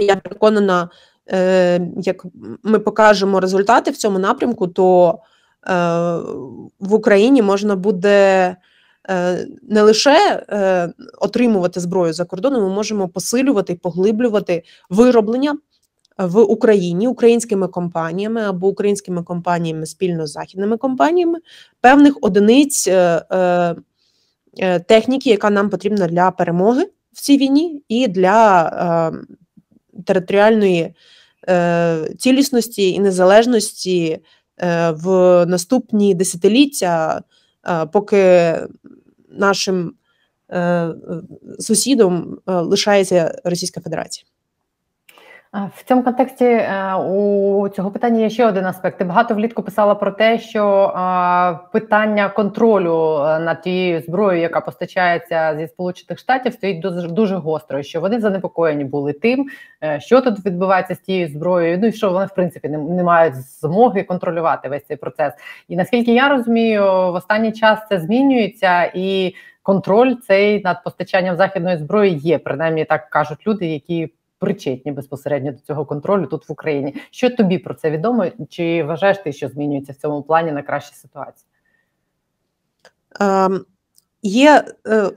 Я 0.00 0.16
переконана, 0.16 0.88
як 1.96 2.26
ми 2.62 2.78
покажемо 2.78 3.40
результати 3.40 3.90
в 3.90 3.96
цьому 3.96 4.18
напрямку, 4.18 4.68
то 4.68 5.18
в 6.80 6.94
Україні 6.94 7.42
можна 7.42 7.76
буде. 7.76 8.56
Е, 9.10 9.46
не 9.62 9.82
лише 9.82 10.44
е, 10.48 10.92
отримувати 11.18 11.80
зброю 11.80 12.12
за 12.12 12.24
кордоном, 12.24 12.62
ми 12.62 12.68
можемо 12.68 13.08
посилювати 13.08 13.72
і 13.72 13.76
поглиблювати 13.76 14.62
вироблення 14.90 15.58
в 16.18 16.38
Україні 16.38 17.08
українськими 17.08 17.68
компаніями 17.68 18.42
або 18.42 18.68
українськими 18.68 19.22
компаніями 19.22 19.86
спільно 19.86 20.26
з 20.26 20.32
західними 20.32 20.76
компаніями 20.76 21.38
певних 21.80 22.18
одиниць 22.20 22.88
е, 22.88 23.74
техніки, 24.86 25.30
яка 25.30 25.50
нам 25.50 25.70
потрібна 25.70 26.06
для 26.06 26.30
перемоги 26.30 26.86
в 27.12 27.20
цій 27.20 27.36
війні, 27.36 27.82
і 27.88 28.08
для 28.08 29.12
територіальної 30.06 30.94
цілісності 32.18 32.90
і 32.90 33.00
незалежності 33.00 34.18
в 34.90 35.06
наступні 35.46 36.14
десятиліття. 36.14 37.22
Поки 37.92 38.54
нашим 39.30 39.94
е, 40.50 40.88
сусідом 41.58 42.38
е, 42.46 42.52
лишається 42.52 43.40
Російська 43.44 43.80
Федерація. 43.80 44.24
В 45.52 45.84
цьому 45.84 46.02
контексті 46.02 46.44
е, 46.44 46.94
у 46.94 47.68
цього 47.68 47.90
питання 47.90 48.20
є 48.20 48.30
ще 48.30 48.46
один 48.46 48.66
аспект. 48.66 48.98
Ти 48.98 49.04
багато 49.04 49.34
влітку 49.34 49.62
писала 49.62 49.94
про 49.94 50.10
те, 50.10 50.38
що 50.38 50.92
питання 51.72 52.28
контролю 52.28 53.18
над 53.40 53.62
тією 53.62 54.00
зброєю, 54.00 54.42
яка 54.42 54.60
постачається 54.60 55.56
зі 55.58 55.66
сполучених 55.66 56.18
штатів, 56.18 56.52
стоїть 56.52 56.80
дуже 56.80 57.08
дуже 57.08 57.36
гостро. 57.36 57.82
Що 57.82 58.00
вони 58.00 58.20
занепокоєні 58.20 58.84
були 58.84 59.12
тим, 59.12 59.46
що 59.98 60.20
тут 60.20 60.46
відбувається 60.46 60.94
з 60.94 60.98
тією 60.98 61.28
зброєю. 61.28 61.78
Ну 61.78 61.86
і 61.86 61.92
що 61.92 62.10
вони 62.10 62.26
в 62.26 62.34
принципі 62.34 62.68
не, 62.68 62.78
не 62.78 63.02
мають 63.02 63.34
змоги 63.34 64.02
контролювати 64.02 64.68
весь 64.68 64.86
цей 64.86 64.96
процес. 64.96 65.32
І 65.68 65.76
наскільки 65.76 66.14
я 66.14 66.28
розумію, 66.28 66.82
в 66.84 67.14
останній 67.14 67.52
час 67.52 67.78
це 67.88 68.00
змінюється 68.00 68.92
і. 68.94 69.34
Контроль 69.62 70.14
цей 70.26 70.62
над 70.62 70.84
постачанням 70.84 71.36
західної 71.36 71.76
зброї 71.76 72.14
є, 72.14 72.38
принаймні 72.38 72.84
так 72.84 73.10
кажуть 73.10 73.46
люди, 73.46 73.66
які 73.66 74.12
причетні 74.40 74.92
безпосередньо 74.92 75.52
до 75.52 75.58
цього 75.58 75.84
контролю 75.86 76.26
тут 76.26 76.48
в 76.48 76.52
Україні. 76.52 76.94
Що 77.10 77.30
тобі 77.30 77.58
про 77.58 77.74
це 77.74 77.90
відомо? 77.90 78.26
Чи 78.48 78.84
вважаєш 78.84 79.18
ти, 79.18 79.32
що 79.32 79.48
змінюється 79.48 79.92
в 79.92 79.96
цьому 79.96 80.22
плані 80.22 80.52
на 80.52 80.62
кращі 80.62 80.94
ситуації? 80.94 81.46
Е, 83.20 83.48
Є 84.22 84.64
е, 84.86 85.10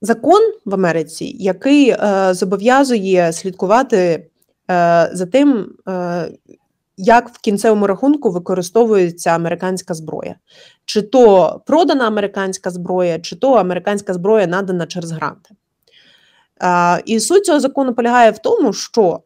закон 0.00 0.40
в 0.64 0.74
Америці, 0.74 1.36
який 1.38 1.90
е, 1.90 2.34
зобов'язує 2.34 3.32
слідкувати 3.32 3.96
е, 3.96 5.10
за 5.12 5.26
тим, 5.26 5.74
е, 5.88 6.28
як 6.96 7.28
в 7.28 7.38
кінцевому 7.38 7.86
рахунку 7.86 8.30
використовується 8.30 9.30
американська 9.30 9.94
зброя, 9.94 10.34
чи 10.84 11.02
то 11.02 11.60
продана 11.66 12.06
американська 12.06 12.70
зброя, 12.70 13.18
чи 13.18 13.36
то 13.36 13.52
американська 13.52 14.14
зброя 14.14 14.46
надана 14.46 14.86
через 14.86 15.12
гранти. 15.12 15.54
І 17.04 17.20
суть 17.20 17.44
цього 17.44 17.60
закону 17.60 17.94
полягає 17.94 18.30
в 18.30 18.38
тому, 18.38 18.72
що 18.72 19.20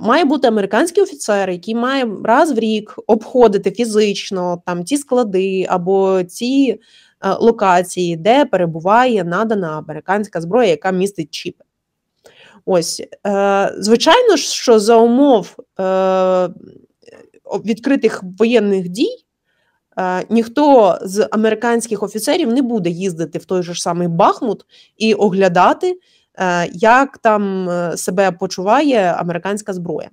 має 0.00 0.24
бути 0.24 0.48
американський 0.48 1.02
офіцер, 1.02 1.50
який 1.50 1.74
має 1.74 2.08
раз 2.24 2.52
в 2.52 2.58
рік 2.58 2.94
обходити 3.06 3.70
фізично 3.70 4.62
там 4.66 4.84
ті 4.84 4.96
склади 4.96 5.66
або 5.68 6.22
ті 6.22 6.80
локації, 7.40 8.16
де 8.16 8.44
перебуває 8.44 9.24
надана 9.24 9.78
американська 9.78 10.40
зброя, 10.40 10.68
яка 10.68 10.90
містить 10.90 11.30
чіпи. 11.30 11.64
Ось, 12.70 13.02
е, 13.26 13.74
звичайно 13.78 14.36
що 14.36 14.78
за 14.78 14.96
умов 14.96 15.56
е, 15.80 16.48
відкритих 17.64 18.22
воєнних 18.38 18.88
дій 18.88 19.24
е, 19.98 20.24
ніхто 20.30 20.98
з 21.02 21.28
американських 21.30 22.02
офіцерів 22.02 22.52
не 22.52 22.62
буде 22.62 22.90
їздити 22.90 23.38
в 23.38 23.44
той 23.44 23.62
же 23.62 23.74
ж 23.74 23.82
самий 23.82 24.08
Бахмут 24.08 24.64
і 24.96 25.14
оглядати, 25.14 25.90
е, 25.90 25.96
як 26.72 27.18
там 27.18 27.68
е, 27.68 27.96
себе 27.96 28.32
почуває 28.32 29.14
американська 29.18 29.72
зброя. 29.72 30.10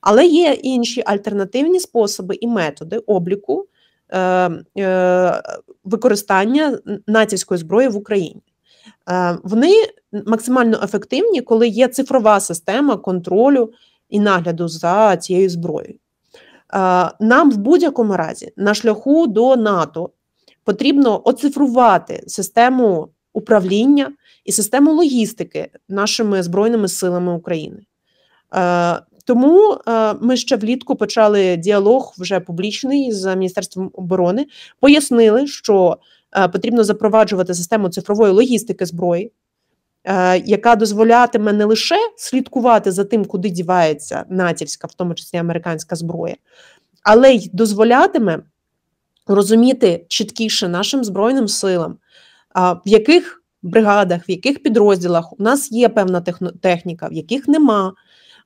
Але 0.00 0.26
є 0.26 0.52
інші 0.52 1.02
альтернативні 1.06 1.80
способи 1.80 2.34
і 2.40 2.46
методи 2.46 2.98
обліку 2.98 3.66
е, 4.08 4.50
е, 4.78 5.42
використання 5.84 6.78
натівської 7.06 7.58
зброї 7.58 7.88
в 7.88 7.96
Україні. 7.96 8.42
Е, 9.10 9.38
Вони 9.44 9.72
максимально 10.26 10.80
ефективні, 10.82 11.40
коли 11.40 11.68
є 11.68 11.88
цифрова 11.88 12.40
система 12.40 12.96
контролю 12.96 13.72
і 14.08 14.20
нагляду 14.20 14.68
за 14.68 15.16
цією 15.16 15.50
зброєю. 15.50 15.94
Е, 15.94 15.98
Нам 17.20 17.50
в 17.50 17.56
будь-якому 17.56 18.16
разі 18.16 18.52
на 18.56 18.74
шляху 18.74 19.26
до 19.26 19.56
НАТО 19.56 20.10
потрібно 20.64 21.22
оцифрувати 21.24 22.24
систему 22.26 23.08
управління 23.36 24.12
і 24.44 24.52
систему 24.52 24.92
логістики 24.92 25.70
нашими 25.88 26.42
збройними 26.42 26.88
силами 26.88 27.32
України. 27.32 27.82
Е, 28.54 29.00
Тому 29.24 29.78
е, 29.88 30.14
ми 30.14 30.36
ще 30.36 30.56
влітку 30.56 30.96
почали 30.96 31.56
діалог 31.56 32.14
вже 32.18 32.40
публічний 32.40 33.12
з 33.12 33.36
Міністерством 33.36 33.90
оборони, 33.94 34.46
пояснили, 34.80 35.46
що 35.46 35.98
е, 36.36 36.48
потрібно 36.48 36.84
запроваджувати 36.84 37.54
систему 37.54 37.88
цифрової 37.88 38.32
логістики 38.32 38.86
зброї, 38.86 39.32
яка 40.44 40.76
дозволятиме 40.76 41.52
не 41.52 41.64
лише 41.64 41.96
слідкувати 42.16 42.92
за 42.92 43.04
тим, 43.04 43.24
куди 43.24 43.50
дівається 43.50 44.24
натівська, 44.28 44.86
в 44.86 44.94
тому 44.94 45.14
числі 45.14 45.38
американська 45.38 45.96
зброя, 45.96 46.36
але 47.02 47.34
й 47.34 47.50
дозволятиме 47.52 48.42
розуміти 49.26 50.06
чіткіше 50.08 50.68
нашим 50.68 51.04
збройним 51.04 51.48
силам, 51.48 51.98
в 52.56 52.80
яких 52.84 53.42
бригадах, 53.62 54.28
в 54.28 54.30
яких 54.30 54.62
підрозділах 54.62 55.32
у 55.40 55.42
нас 55.42 55.72
є 55.72 55.88
певна 55.88 56.20
техніка, 56.60 57.08
в 57.08 57.12
яких 57.12 57.48
нема. 57.48 57.92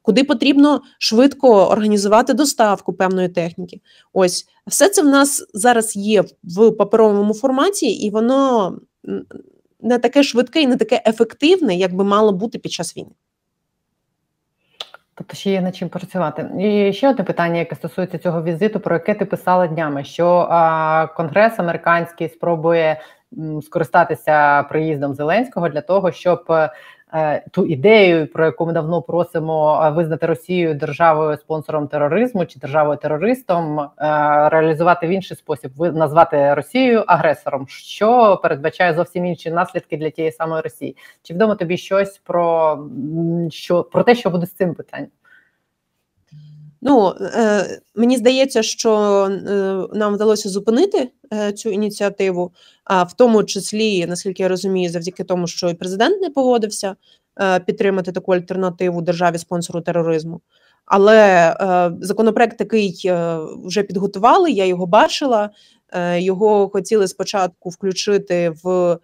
Куди 0.03 0.25
потрібно 0.25 0.83
швидко 0.99 1.67
організувати 1.67 2.35
доставку 2.35 2.93
певної 2.93 3.29
техніки. 3.29 3.81
Ось 4.13 4.47
все 4.67 4.89
це 4.89 5.03
в 5.03 5.07
нас 5.07 5.47
зараз 5.55 5.97
є 5.97 6.25
в 6.43 6.71
паперовому 6.71 7.35
форматі, 7.35 7.87
і 7.87 8.11
воно 8.11 8.73
не 9.81 9.99
таке 9.99 10.23
швидке 10.23 10.63
і 10.63 10.67
не 10.67 10.77
таке 10.77 11.03
ефективне, 11.07 11.77
як 11.77 11.95
би 11.95 12.05
мало 12.05 12.33
бути 12.33 12.59
під 12.59 12.73
час 12.73 12.97
війни. 12.97 13.11
Тобто 15.15 15.37
ще 15.37 15.51
є 15.51 15.61
над 15.61 15.77
чим 15.77 15.89
працювати. 15.89 16.51
І 16.61 16.93
ще 16.93 17.11
одне 17.11 17.25
питання, 17.25 17.59
яке 17.59 17.77
стосується 17.77 18.19
цього 18.19 18.43
візиту, 18.43 18.81
про 18.81 18.95
яке 18.95 19.15
ти 19.15 19.25
писала 19.25 19.67
днями, 19.67 20.05
що 20.05 20.27
а, 20.51 21.07
Конгрес 21.07 21.59
американський 21.59 22.29
спробує 22.29 23.01
скористатися 23.63 24.63
приїздом 24.63 25.15
Зеленського 25.15 25.69
для 25.69 25.81
того, 25.81 26.13
щоб 26.13 26.53
е, 27.15 27.45
ту 27.51 27.67
ідею, 27.67 28.27
про 28.27 28.45
яку 28.45 28.67
ми 28.67 28.73
давно 28.73 29.03
просимо 29.03 29.83
е, 29.85 29.91
визнати 29.91 30.27
Росію 30.27 30.75
державою 30.75 31.37
спонсором 31.37 31.89
тероризму 31.89 32.47
чи 32.47 32.59
державою 32.59 32.99
терористом, 32.99 33.81
е, 33.81 33.89
реалізувати 34.49 35.07
в 35.07 35.11
інший 35.11 35.37
спосіб, 35.37 35.71
назвати 35.79 36.55
Росію 36.55 37.05
агресором, 37.07 37.67
що 37.69 38.41
передбачає 38.43 38.95
зовсім 38.95 39.27
інші 39.27 39.51
наслідки 39.51 39.97
для 39.97 40.11
тієї 40.11 40.33
самої 40.33 40.63
Росії. 40.63 40.97
Чи 41.23 41.35
відомо 41.35 41.55
тобі 41.55 41.77
щось 41.77 42.19
про 42.19 42.79
що 43.51 43.83
про 43.83 44.03
те, 44.03 44.15
що 44.15 44.31
буде 44.31 44.47
з 44.47 44.53
цим 44.53 44.75
питанням? 44.75 45.11
Ну 46.83 47.15
е, 47.21 47.81
мені 47.95 48.17
здається, 48.17 48.63
що 48.63 48.93
е, 49.25 49.99
нам 49.99 50.15
вдалося 50.15 50.49
зупинити 50.49 51.11
е, 51.33 51.53
цю 51.53 51.71
ініціативу, 51.71 52.53
а 52.85 53.03
в 53.03 53.13
тому 53.13 53.45
числі, 53.45 54.07
наскільки 54.07 54.43
я 54.43 54.49
розумію, 54.49 54.91
завдяки 54.91 55.25
тому, 55.25 55.47
що 55.47 55.69
і 55.69 55.75
президент 55.75 56.23
не 56.23 56.31
погодився 56.31 56.97
е, 57.41 57.61
підтримати 57.61 58.13
таку 58.13 58.33
альтернативу 58.33 59.03
державі 59.03 59.39
спонсору 59.39 59.81
тероризму. 59.81 60.41
Але 60.87 61.55
законопроект 62.01 62.59
такий 62.59 63.13
вже 63.65 63.83
підготували. 63.83 64.51
Я 64.51 64.67
його 64.67 64.87
бачила. 64.87 65.51
Його 66.17 66.69
хотіли 66.69 67.09
спочатку 67.09 67.69
включити 67.69 68.53
в 68.65 68.99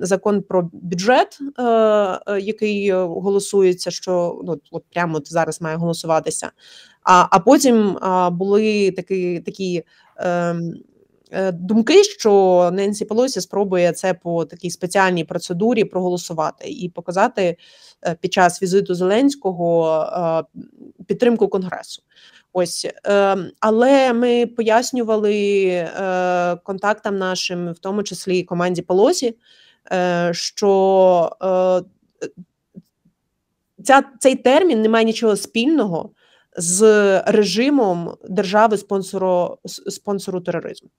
закон 0.00 0.42
про 0.42 0.70
бюджет, 0.72 1.38
е, 1.58 1.62
е, 1.62 2.40
який 2.40 2.88
е, 2.88 2.94
голосується, 2.94 3.90
що 3.90 4.40
ну 4.44 4.60
от 4.70 4.84
прямо 4.92 5.16
от 5.16 5.32
зараз 5.32 5.60
має 5.60 5.76
голосуватися. 5.76 6.50
А, 7.02 7.26
а 7.30 7.38
потім 7.38 7.98
були 8.32 8.90
такі 8.90 9.40
такі. 9.40 9.82
Е, 10.16 10.56
е, 11.32 11.52
Думки, 11.52 12.04
що 12.04 12.70
Ненсі 12.72 13.04
Пелосі 13.04 13.40
спробує 13.40 13.92
це 13.92 14.14
по 14.14 14.44
такій 14.44 14.70
спеціальній 14.70 15.24
процедурі 15.24 15.84
проголосувати 15.84 16.68
і 16.68 16.88
показати 16.88 17.56
е, 18.06 18.16
під 18.20 18.32
час 18.32 18.62
візиту 18.62 18.94
Зеленського 18.94 20.02
е, 20.02 21.04
підтримку 21.06 21.48
Конгресу. 21.48 22.02
Ось, 22.52 22.86
е, 23.06 23.36
але 23.60 24.12
ми 24.12 24.46
пояснювали 24.46 25.66
е, 25.66 26.56
контактам 26.56 27.18
нашим, 27.18 27.72
в 27.72 27.78
тому 27.78 28.02
числі 28.02 28.38
і 28.38 28.44
команді 28.44 28.82
Пелосі, 28.82 29.36
е, 29.92 30.30
що 30.34 31.30
е, 31.42 32.26
ця, 33.84 34.02
цей 34.18 34.34
термін 34.34 34.82
не 34.82 34.88
має 34.88 35.04
нічого 35.04 35.36
спільного 35.36 36.10
з 36.56 36.82
режимом 37.26 38.16
держави 38.28 38.76
спонсору, 38.76 39.58
спонсору 39.66 40.40
тероризму. 40.40 40.90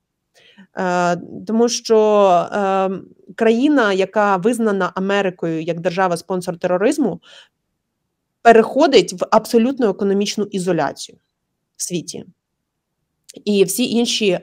Е, 0.76 1.16
тому 1.46 1.68
що 1.68 2.28
е, 2.52 2.90
країна, 3.34 3.92
яка 3.92 4.36
визнана 4.36 4.92
Америкою 4.94 5.62
як 5.62 5.80
держава-спонсор 5.80 6.58
тероризму, 6.58 7.20
переходить 8.42 9.12
в 9.12 9.26
абсолютну 9.30 9.88
економічну 9.88 10.44
ізоляцію 10.44 11.18
світі. 11.82 12.24
І 13.44 13.64
всі 13.64 13.90
інші 13.90 14.38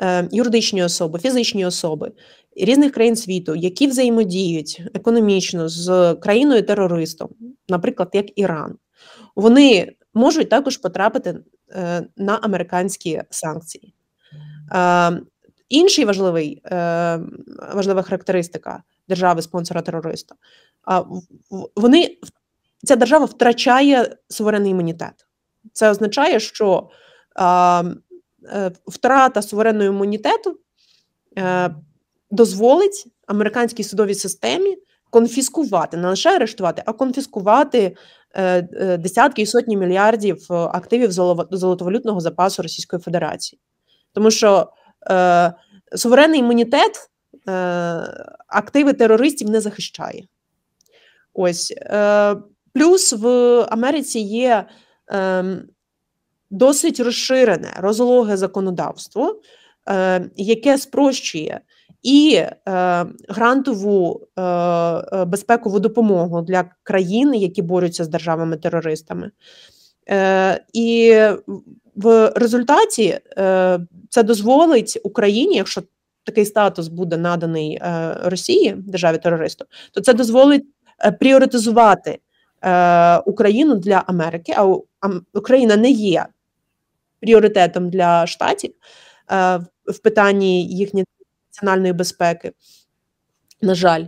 е, 0.00 0.28
юридичні 0.32 0.84
особи, 0.84 1.18
фізичні 1.18 1.66
особи 1.66 2.12
різних 2.56 2.92
країн 2.92 3.16
світу, 3.16 3.54
які 3.54 3.86
взаємодіють 3.86 4.82
економічно 4.94 5.68
з 5.68 6.14
країною-терористом, 6.14 7.28
наприклад, 7.68 8.08
як 8.12 8.38
Іран, 8.38 8.76
вони 9.36 9.92
можуть 10.14 10.48
також 10.48 10.76
потрапити 10.76 11.38
е, 11.70 12.06
на 12.16 12.36
американські 12.36 13.22
санкції. 13.30 13.94
Е, 14.74 15.20
інший 15.68 16.04
важливий, 16.04 16.62
е, 16.64 17.20
важлива 17.74 18.02
характеристика 18.02 18.82
держави 19.08 19.42
спонсора 19.42 19.82
терориста. 19.82 20.34
Вони 21.76 22.18
ця 22.84 22.96
держава 22.96 23.24
втрачає 23.24 24.16
суверенний 24.28 24.70
імунітет. 24.70 25.27
Це 25.72 25.90
означає, 25.90 26.40
що 26.40 26.88
е, 27.40 28.70
втрата 28.86 29.42
суверенного 29.42 29.90
імунітету 29.90 30.58
е, 31.38 31.70
дозволить 32.30 33.06
американській 33.26 33.84
судовій 33.84 34.14
системі 34.14 34.76
конфіскувати, 35.10 35.96
не 35.96 36.08
лише 36.08 36.30
арештувати, 36.30 36.82
а 36.86 36.92
конфіскувати 36.92 37.96
е, 38.36 38.62
десятки 38.98 39.42
і 39.42 39.46
сотні 39.46 39.76
мільярдів 39.76 40.46
активів 40.50 41.12
золотовалютного 41.50 42.20
запасу 42.20 42.62
Російської 42.62 43.02
Федерації. 43.02 43.60
Тому 44.12 44.30
що 44.30 44.72
е, 45.10 45.52
суверенний 45.94 46.40
імунітет 46.40 47.10
е, 47.48 47.52
активи 48.46 48.92
терористів 48.92 49.50
не 49.50 49.60
захищає. 49.60 50.24
Ось 51.34 51.74
е, 51.76 52.36
плюс 52.72 53.12
в 53.12 53.26
Америці 53.68 54.18
є 54.18 54.64
досить 56.50 57.00
розширене 57.00 57.72
розлоге 57.76 58.36
законодавство, 58.36 59.40
е, 59.88 60.30
яке 60.36 60.78
спрощує 60.78 61.60
і 62.02 62.34
е, 62.34 62.54
грантову 63.28 64.20
е, 64.38 65.24
безпекову 65.24 65.80
допомогу 65.80 66.42
для 66.42 66.64
країн, 66.82 67.34
які 67.34 67.62
борються 67.62 68.04
з 68.04 68.08
державами-терористами. 68.08 69.30
Е, 70.10 70.64
і 70.72 71.18
в 71.94 72.32
результаті 72.36 73.18
е, 73.38 73.80
це 74.08 74.22
дозволить 74.22 74.98
Україні, 75.02 75.56
якщо 75.56 75.82
такий 76.24 76.44
статус 76.44 76.88
буде 76.88 77.16
наданий 77.16 77.74
е, 77.74 78.16
Росії, 78.22 78.74
державі 78.78 79.18
терористу, 79.18 79.64
то 79.92 80.00
це 80.00 80.14
дозволить 80.14 80.64
е, 81.04 81.12
пріоритизувати 81.12 82.18
е, 82.62 83.18
Україну 83.18 83.74
для 83.74 84.04
Америки. 84.06 84.54
А 84.56 84.64
Україна 85.34 85.76
не 85.76 85.90
є 85.90 86.26
пріоритетом 87.20 87.90
для 87.90 88.26
штатів 88.26 88.72
е, 89.32 89.56
в- 89.86 89.98
питанні 90.02 90.66
їхньої 90.66 91.06
національної 91.52 91.92
безпеки. 91.92 92.52
На 93.62 93.74
жаль, 93.74 94.04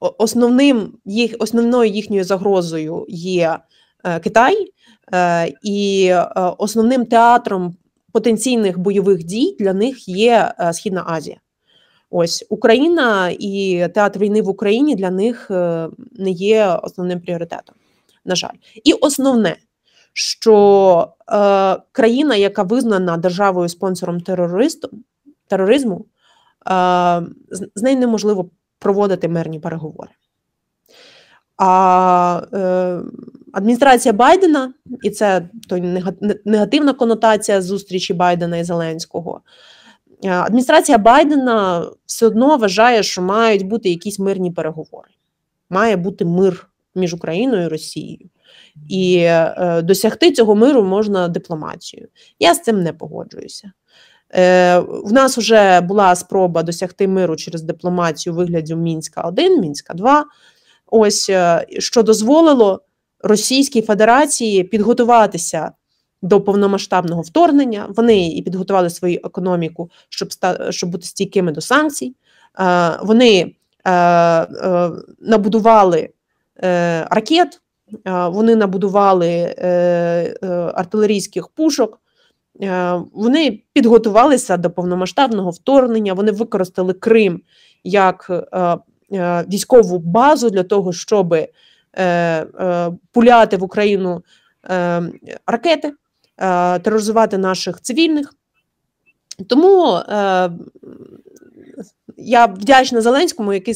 основним 0.00 0.98
їх, 1.04 1.34
основною 1.38 1.90
їхньою 1.90 2.24
загрозою 2.24 3.06
є 3.08 3.58
Китай, 4.24 4.72
і 5.62 6.12
основним 6.58 7.06
театром 7.06 7.76
потенційних 8.12 8.78
бойових 8.78 9.24
дій 9.24 9.56
для 9.60 9.72
них 9.72 10.08
є 10.08 10.54
Східна 10.72 11.04
Азія. 11.06 11.36
Ось 12.10 12.46
Україна 12.48 13.30
і 13.38 13.88
театр 13.94 14.20
війни 14.20 14.42
в 14.42 14.48
Україні 14.48 14.94
для 14.94 15.10
них 15.10 15.50
не 16.12 16.30
є 16.30 16.78
основним 16.82 17.20
пріоритетом. 17.20 17.74
На 18.24 18.34
жаль, 18.34 18.54
і 18.84 18.92
основне, 18.92 19.56
що 20.12 21.08
е, 21.32 21.76
країна, 21.92 22.36
яка 22.36 22.62
визнана 22.62 23.16
державою 23.16 23.68
спонсором 23.68 24.20
терористом, 24.20 24.90
тероризму, 25.46 26.04
е, 26.70 27.22
з 27.74 27.82
нею 27.82 27.98
неможливо 27.98 28.50
проводити 28.78 29.28
мирні 29.28 29.60
переговори. 29.60 30.10
А 31.56 32.42
е, 32.52 33.00
адміністрація 33.52 34.12
Байдена, 34.12 34.72
і 35.02 35.10
це 35.10 35.48
той 35.68 35.80
негативна 36.44 36.92
конотація 36.92 37.62
зустрічі 37.62 38.14
Байдена 38.14 38.56
і 38.56 38.64
Зеленського. 38.64 39.40
Е, 40.24 40.30
адміністрація 40.30 40.98
Байдена 40.98 41.86
все 42.06 42.26
одно 42.26 42.56
вважає, 42.56 43.02
що 43.02 43.22
мають 43.22 43.66
бути 43.66 43.90
якісь 43.90 44.18
мирні 44.18 44.50
переговори. 44.50 45.08
Має 45.70 45.96
бути 45.96 46.24
мир 46.24 46.68
між 46.94 47.14
Україною 47.14 47.64
і 47.64 47.68
Росією. 47.68 48.30
І 48.88 49.16
е, 49.18 49.82
досягти 49.82 50.32
цього 50.32 50.54
миру 50.54 50.82
можна 50.82 51.28
дипломатією. 51.28 52.08
Я 52.38 52.54
з 52.54 52.62
цим 52.62 52.82
не 52.82 52.92
погоджуюся. 52.92 53.72
Е, 54.34 54.78
В 54.78 55.12
нас 55.12 55.38
вже 55.38 55.80
була 55.80 56.14
спроба 56.14 56.62
досягти 56.62 57.08
миру 57.08 57.36
через 57.36 57.62
дипломатію 57.62 58.34
вигляді 58.34 58.74
Мінська 58.74 59.20
1, 59.20 59.60
Мінська 59.60 59.94
2. 59.94 60.24
Ось 60.86 61.30
е, 61.30 61.66
що 61.78 62.02
дозволило 62.02 62.82
Російській 63.20 63.82
Федерації 63.82 64.64
підготуватися 64.64 65.72
до 66.22 66.40
повномасштабного 66.40 67.22
вторгнення. 67.22 67.86
Вони 67.88 68.28
і 68.28 68.42
підготували 68.42 68.90
свою 68.90 69.20
економіку, 69.24 69.90
щоб 70.08 70.28
щоб 70.70 70.90
бути 70.90 71.06
стійкими 71.06 71.52
до 71.52 71.60
санкцій. 71.60 72.14
Е, 72.60 72.98
Вони 73.02 73.54
е, 73.84 73.92
е, 73.92 74.90
набудували 75.20 76.08
е, 76.64 77.06
ракет. 77.10 77.60
Вони 78.04 78.56
набудували 78.56 79.54
артилерійських 80.74 81.48
пушок, 81.48 82.00
вони 83.12 83.62
підготувалися 83.72 84.56
до 84.56 84.70
повномасштабного 84.70 85.50
вторгнення. 85.50 86.14
Вони 86.14 86.32
використали 86.32 86.92
Крим 86.92 87.40
як 87.84 88.30
військову 89.48 89.98
базу 89.98 90.50
для 90.50 90.62
того, 90.62 90.92
щоб 90.92 91.36
пуляти 93.12 93.56
в 93.56 93.62
Україну 93.62 94.22
ракети, 95.46 95.92
тероризувати 96.82 97.38
наших 97.38 97.80
цивільних. 97.80 98.34
Тому 99.48 100.00
я 102.16 102.46
вдячна 102.46 103.00
Зеленському, 103.00 103.52
який 103.52 103.74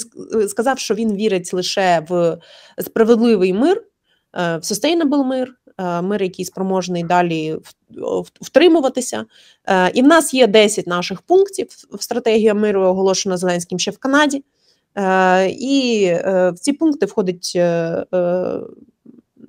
сказав, 0.49 0.79
що 0.79 0.95
він 0.95 1.17
вірить 1.17 1.55
лише 1.55 2.07
в 2.09 2.39
справедливий 2.79 3.53
мир. 3.53 3.83
Е, 4.35 4.57
в 4.57 4.61
sustainable 4.61 5.25
мир, 5.25 5.55
е, 5.79 6.03
мир, 6.03 6.23
який 6.23 6.45
спроможний 6.45 7.05
далі 7.05 7.57
втримуватися. 8.41 9.25
Е, 9.67 9.91
і 9.95 10.03
в 10.03 10.07
нас 10.07 10.35
є 10.35 10.47
10 10.47 10.87
наших 10.87 11.23
пунктів 11.23 11.69
в 11.93 12.03
стратегії 12.03 12.55
миру, 12.55 12.83
оголошена 12.83 13.37
Зеленським 13.37 13.79
ще 13.79 13.91
в 13.91 13.99
Канаді. 13.99 14.45
І 15.49 16.13
в 16.25 16.55
ці 16.55 16.73
пункти 16.73 17.07
входить 17.07 17.53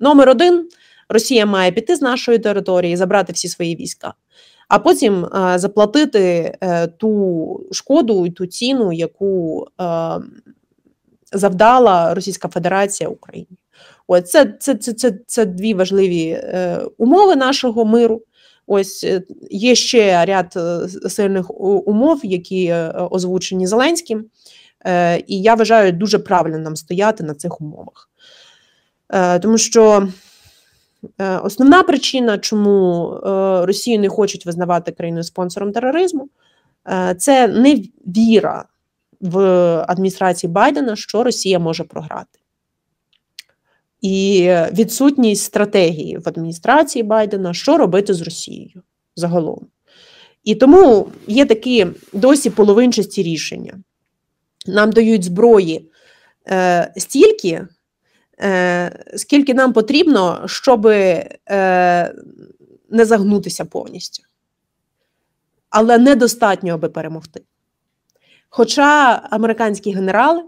номер 0.00 0.28
один: 0.28 0.68
Росія 1.08 1.46
має 1.46 1.72
піти 1.72 1.96
з 1.96 2.02
нашої 2.02 2.38
території, 2.38 2.96
забрати 2.96 3.32
всі 3.32 3.48
свої 3.48 3.76
війська. 3.76 4.14
А 4.68 4.78
потім 4.78 5.28
заплатити 5.54 6.54
ту 6.98 7.60
шкоду 7.72 8.26
і 8.26 8.30
ту 8.30 8.46
ціну, 8.46 8.92
яку 8.92 9.66
завдала 11.32 12.14
Російська 12.14 12.48
Федерація 12.48 13.10
Україні. 13.10 13.58
Ось 14.06 14.30
це 14.30 14.54
це, 14.60 14.74
це, 14.74 14.92
це, 14.92 15.18
це 15.26 15.44
дві 15.44 15.74
важливі 15.74 16.28
е, 16.28 16.80
умови 16.98 17.36
нашого 17.36 17.84
миру. 17.84 18.22
Ось 18.66 19.04
е, 19.04 19.22
є 19.50 19.74
ще 19.74 20.24
ряд 20.24 20.54
е, 20.56 20.88
сильних 21.08 21.60
умов, 21.60 22.20
які 22.22 22.66
е, 22.66 22.88
озвучені 23.10 23.66
Зеленським. 23.66 24.24
Е, 24.86 25.18
І 25.26 25.42
я 25.42 25.54
вважаю 25.54 25.92
дуже 25.92 26.18
правильно 26.18 26.58
нам 26.58 26.76
стояти 26.76 27.24
на 27.24 27.34
цих 27.34 27.60
умовах. 27.60 28.10
Е, 29.10 29.38
Тому 29.38 29.58
що 29.58 29.92
е, 29.92 30.08
основна 31.42 31.82
причина, 31.82 32.38
чому 32.38 33.10
е, 33.14 33.18
Росію 33.66 33.98
не 33.98 34.08
хочуть 34.08 34.46
визнавати 34.46 34.92
країною 34.92 35.24
спонсором 35.24 35.72
тероризму, 35.72 36.28
е, 36.88 37.14
це 37.18 37.48
невіра 37.48 38.64
в 39.20 39.38
адміністрації 39.88 40.52
Байдена, 40.52 40.96
що 40.96 41.24
Росія 41.24 41.58
може 41.58 41.84
програти 41.84 42.38
і 44.04 44.50
відсутність 44.72 45.44
стратегії 45.44 46.18
в 46.18 46.28
адміністрації 46.28 47.02
Байдена, 47.02 47.54
що 47.54 47.78
робити 47.78 48.14
з 48.14 48.22
Росією 48.22 48.82
загалом. 49.16 49.66
І 50.44 50.54
тому 50.54 51.08
є 51.26 51.46
такі 51.46 51.86
досі 52.12 52.50
половинчасті 52.50 53.22
рішення. 53.22 53.74
Нам 54.66 54.92
дають 54.92 55.24
зброї 55.24 55.90
е, 56.48 56.92
стільки, 56.96 57.66
е, 58.40 59.04
скільки 59.16 59.54
нам 59.54 59.72
потрібно, 59.72 60.42
щоб 60.46 60.86
е, 60.86 62.14
не 62.90 63.04
загнутися 63.04 63.64
повністю. 63.64 64.22
Але 65.70 65.98
недостатньо, 65.98 66.74
аби 66.74 66.88
перемогти. 66.88 67.40
Хоча 68.48 69.22
американські 69.30 69.92
генерали 69.92 70.42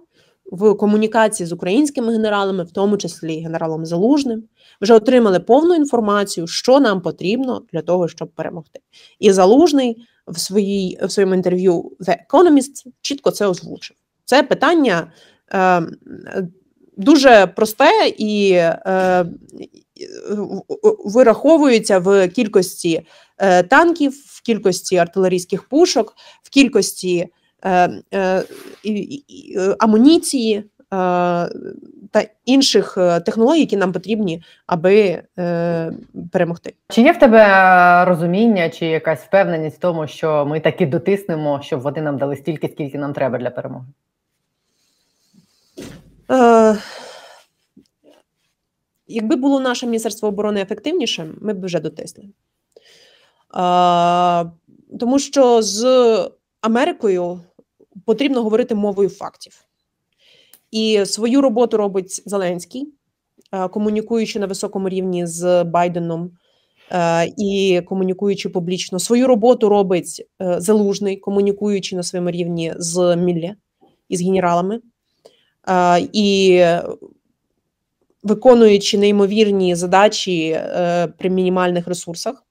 в 0.53 0.75
комунікації 0.75 1.47
з 1.47 1.53
українськими 1.53 2.13
генералами, 2.13 2.65
в 2.65 2.71
тому 2.71 2.97
числі 2.97 3.41
генералом 3.41 3.87
Залужним, 3.87 4.45
вже 4.81 4.95
отримали 4.95 5.41
повну 5.41 5.75
інформацію, 5.75 6.47
що 6.47 6.81
нам 6.81 7.01
потрібно 7.01 7.63
для 7.73 7.83
того, 7.83 8.09
щоб 8.09 8.29
перемогти. 8.29 8.81
І 9.19 9.33
Залужний 9.33 10.07
в 10.27 10.39
своїй 10.39 10.99
в 11.03 11.11
своєму 11.11 11.35
інтерв'ю 11.35 11.93
The 12.01 12.17
Economist 12.31 12.87
чітко 13.01 13.31
це 13.31 13.47
озвучив. 13.47 13.97
Це 14.25 14.43
питання 14.43 15.13
е, 15.55 15.83
дуже 16.97 17.47
просте 17.47 18.09
і 18.19 18.53
е, 18.53 19.27
вираховується 21.05 21.99
в 21.99 22.29
кількості 22.29 23.07
е, 23.39 23.63
танків, 23.63 24.13
в 24.27 24.43
кількості 24.43 24.97
артилерійських 24.97 25.69
пушок, 25.69 26.15
в 26.43 26.51
кількості 26.51 27.29
Е, 27.67 27.91
е, 28.15 28.43
е, 28.87 29.77
амуніції 29.79 30.65
та 32.11 32.23
інших 32.45 32.99
технологій, 33.25 33.61
які 33.61 33.77
нам 33.77 33.93
потрібні, 33.93 34.43
аби 34.67 35.23
перемогти. 36.33 36.75
Чи 36.89 37.03
є 37.03 37.13
в 37.13 37.19
тебе 37.19 38.05
розуміння 38.05 38.71
чи 38.71 38.87
якась 38.87 39.25
впевненість 39.25 39.77
в 39.77 39.81
тому, 39.81 40.07
що 40.07 40.47
ми 40.47 40.61
таки 40.61 40.87
дотиснемо, 40.87 41.61
щоб 41.63 41.81
вони 41.81 42.03
нам 42.03 42.19
дали 42.19 42.37
стільки, 42.37 42.69
скільки 42.69 42.99
нам 42.99 43.13
треба 43.13 43.39
для 43.39 43.51
перемоги? 43.51 43.87
Е, 46.31 46.79
Якби 49.09 49.37
було 49.37 49.61
наше 49.61 49.87
Міністерство 49.87 50.29
оборони 50.29 50.61
ефективнішим, 50.61 51.39
ми 51.41 51.53
б 51.53 51.65
вже 51.65 51.81
дотисли. 51.81 52.25
Е, 52.25 52.31
тому 55.01 55.19
що 55.19 55.63
з 55.63 56.31
Америкою 56.61 57.41
потрібно 58.05 58.43
говорити 58.43 58.75
мовою 58.75 59.09
фактів. 59.09 59.65
І 60.71 61.07
свою 61.07 61.41
роботу 61.41 61.77
робить 61.77 62.23
Зеленський, 62.27 62.93
е, 63.53 63.69
комунікуючи 63.69 64.39
на 64.39 64.47
високому 64.47 64.89
рівні 64.89 65.27
з 65.27 65.65
Байденом 65.65 66.31
і 67.39 67.83
комунікуючи 67.87 68.49
публічно. 68.49 68.99
Свою 68.99 69.27
роботу 69.27 69.69
робить 69.69 70.27
Залужний, 70.41 71.17
комунікуючи 71.17 71.97
на 71.97 72.03
своєму 72.03 72.31
рівні 72.31 72.75
з 72.77 73.17
Мілле 73.17 73.55
і 74.09 74.17
з 74.17 74.23
генералами. 74.23 74.81
І 76.13 76.65
виконуючи 78.23 78.99
неймовірні 78.99 79.75
задачі 79.75 80.61
при 81.19 81.31
мінімальних 81.31 81.87
ресурсах, 81.89 82.47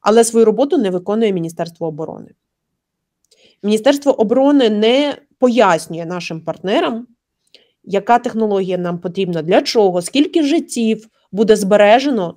але 0.00 0.24
свою 0.24 0.44
роботу 0.44 0.78
не 0.78 0.90
виконує 0.90 1.32
Міністерство 1.32 1.86
оборони. 1.86 2.30
Міністерство 3.62 4.20
оборони 4.20 4.70
не 4.70 5.16
пояснює 5.38 6.06
нашим 6.06 6.40
партнерам, 6.40 7.06
яка 7.84 8.18
технологія 8.18 8.78
нам 8.78 8.98
потрібна, 8.98 9.42
для 9.42 9.62
чого, 9.62 10.02
скільки 10.02 10.42
життів 10.42 11.08
буде 11.32 11.56
збережено, 11.56 12.36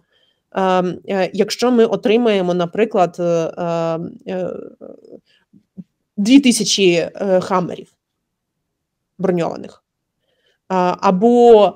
ем, 0.52 1.00
е, 1.10 1.30
якщо 1.34 1.72
ми 1.72 1.86
отримаємо, 1.86 2.54
наприклад, 2.54 3.16
е, 3.20 3.24
е, 4.28 4.50
тисячі 6.18 7.10
хамерів 7.42 7.94
броньованих. 9.18 9.85
Або 10.68 11.74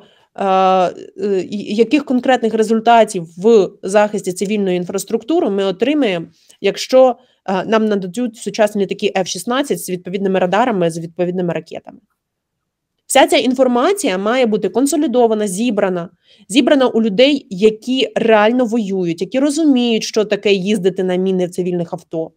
яких 1.51 2.05
конкретних 2.05 2.53
результатів 2.53 3.27
в 3.37 3.69
захисті 3.83 4.33
цивільної 4.33 4.77
інфраструктури 4.77 5.49
ми 5.49 5.63
отримаємо, 5.63 6.25
якщо 6.61 7.15
нам 7.65 7.85
нададуть 7.85 8.37
сучасні 8.37 8.81
літаки 8.81 9.13
F-16 9.15 9.77
з 9.77 9.89
відповідними 9.89 10.39
радарами, 10.39 10.91
з 10.91 10.99
відповідними 10.99 11.53
ракетами. 11.53 11.99
Вся 13.09 13.27
ця 13.27 13.37
інформація 13.37 14.17
має 14.17 14.45
бути 14.45 14.69
консолідована, 14.69 15.47
зібрана, 15.47 16.09
зібрана 16.49 16.87
у 16.87 17.01
людей, 17.01 17.47
які 17.49 18.11
реально 18.15 18.65
воюють, 18.65 19.21
які 19.21 19.39
розуміють, 19.39 20.03
що 20.03 20.25
таке 20.25 20.53
їздити 20.53 21.03
на 21.03 21.15
міни 21.15 21.45
в 21.45 21.49
цивільних 21.49 21.93
авто, 21.93 22.31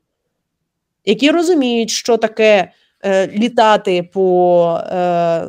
які 1.05 1.31
розуміють, 1.31 1.91
що 1.91 2.17
таке 2.17 2.73
е, 3.05 3.27
літати 3.27 4.11
по 4.13 4.79
е, 4.93 5.49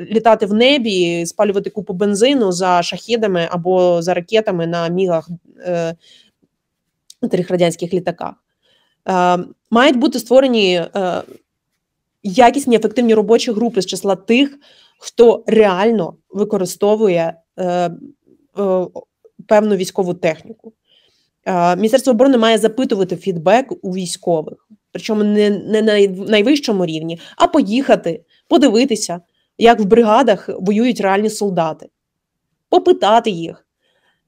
літати 0.00 0.46
в 0.46 0.52
небі, 0.52 1.26
спалювати 1.26 1.70
купу 1.70 1.92
бензину 1.92 2.52
за 2.52 2.82
шахідами 2.82 3.48
або 3.50 4.02
за 4.02 4.14
ракетами 4.14 4.66
на 4.66 4.88
мігах 4.88 5.28
е, 5.58 5.94
тих 7.30 7.50
радянських 7.50 7.94
літаках. 7.94 8.34
Е, 9.08 9.38
мають 9.70 9.96
бути 9.96 10.18
створені 10.18 10.74
е, 10.74 11.22
якісні 12.22 12.76
ефективні 12.76 13.14
робочі 13.14 13.52
групи 13.52 13.82
з 13.82 13.86
числа 13.86 14.16
тих, 14.16 14.58
хто 14.98 15.44
реально 15.46 16.14
використовує 16.30 17.34
е, 17.58 17.90
певну 19.48 19.76
військову 19.76 20.14
техніку. 20.14 20.72
Міністерство 21.76 22.10
оборони 22.10 22.38
має 22.38 22.58
запитувати 22.58 23.16
фідбек 23.16 23.72
у 23.82 23.94
військових, 23.94 24.68
причому 24.92 25.24
не, 25.24 25.50
не 25.50 25.82
на 25.82 26.06
найвищому 26.08 26.86
рівні, 26.86 27.20
а 27.36 27.46
поїхати, 27.46 28.24
подивитися, 28.48 29.20
як 29.58 29.80
в 29.80 29.84
бригадах 29.84 30.50
воюють 30.58 31.00
реальні 31.00 31.30
солдати, 31.30 31.88
попитати 32.68 33.30
їх, 33.30 33.66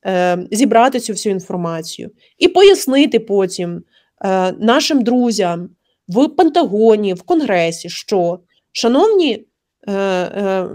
е, 0.07 0.47
зібрати 0.51 1.01
цю 1.01 1.13
всю 1.13 1.33
інформацію 1.35 2.11
і 2.39 2.49
пояснити 2.49 3.21
потім 3.21 3.83
е, 4.25 4.53
нашим 4.53 5.03
друзям 5.03 5.69
в 6.09 6.29
Пентагоні, 6.29 7.15
в 7.15 7.23
Конгресі, 7.23 7.89
що, 7.89 8.41
шановні 8.73 9.47
е, 9.89 10.69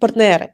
партнери, 0.00 0.48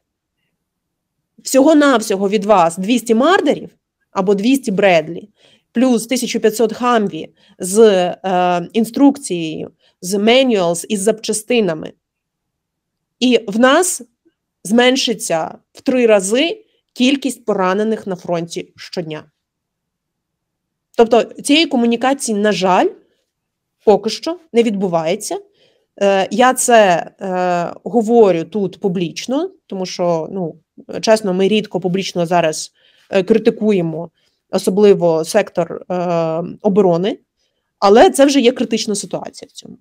всього-навсього 1.43 2.29
від 2.29 2.45
вас 2.45 2.79
200 2.79 3.15
мардерів 3.15 3.71
або 4.11 4.35
200 4.35 4.71
Бредлі, 4.71 5.29
плюс 5.73 6.05
1500 6.05 6.73
хамві 6.73 7.35
з 7.59 7.79
е, 7.79 8.69
інструкцією, 8.73 9.71
з 10.01 10.19
менюалс 10.19 10.87
із 10.89 11.01
запчастинами. 11.01 11.93
І 13.23 13.41
в 13.47 13.59
нас 13.59 14.03
зменшиться 14.65 15.59
в 15.73 15.81
три 15.81 16.07
рази 16.07 16.65
кількість 16.93 17.45
поранених 17.45 18.07
на 18.07 18.17
фронті 18.17 18.73
щодня. 18.77 19.25
Тобто 20.97 21.23
цієї 21.23 21.67
комунікації, 21.67 22.39
на 22.39 22.53
жаль, 22.53 22.89
поки 23.85 24.11
що 24.11 24.39
не 24.53 24.63
відбувається. 24.63 25.41
Е, 26.01 26.29
я 26.31 26.55
це 26.55 27.11
е, 27.21 27.73
говорю 27.85 28.45
тут 28.45 28.81
публічно, 28.81 29.51
тому 29.67 29.87
що, 29.87 30.29
ну, 30.33 30.55
чесно, 31.01 31.35
ми 31.35 31.49
рідко 31.49 31.81
публічно 31.81 32.27
зараз 32.27 32.73
е, 33.11 33.23
критикуємо, 33.23 34.11
особливо 34.51 35.25
сектор 35.25 35.85
оборони, 36.63 37.19
але 37.79 38.11
це 38.11 38.27
вже 38.27 38.41
є 38.41 38.53
критична 38.53 38.95
ситуація 38.95 39.49
в 39.49 39.53
цьому. 39.53 39.79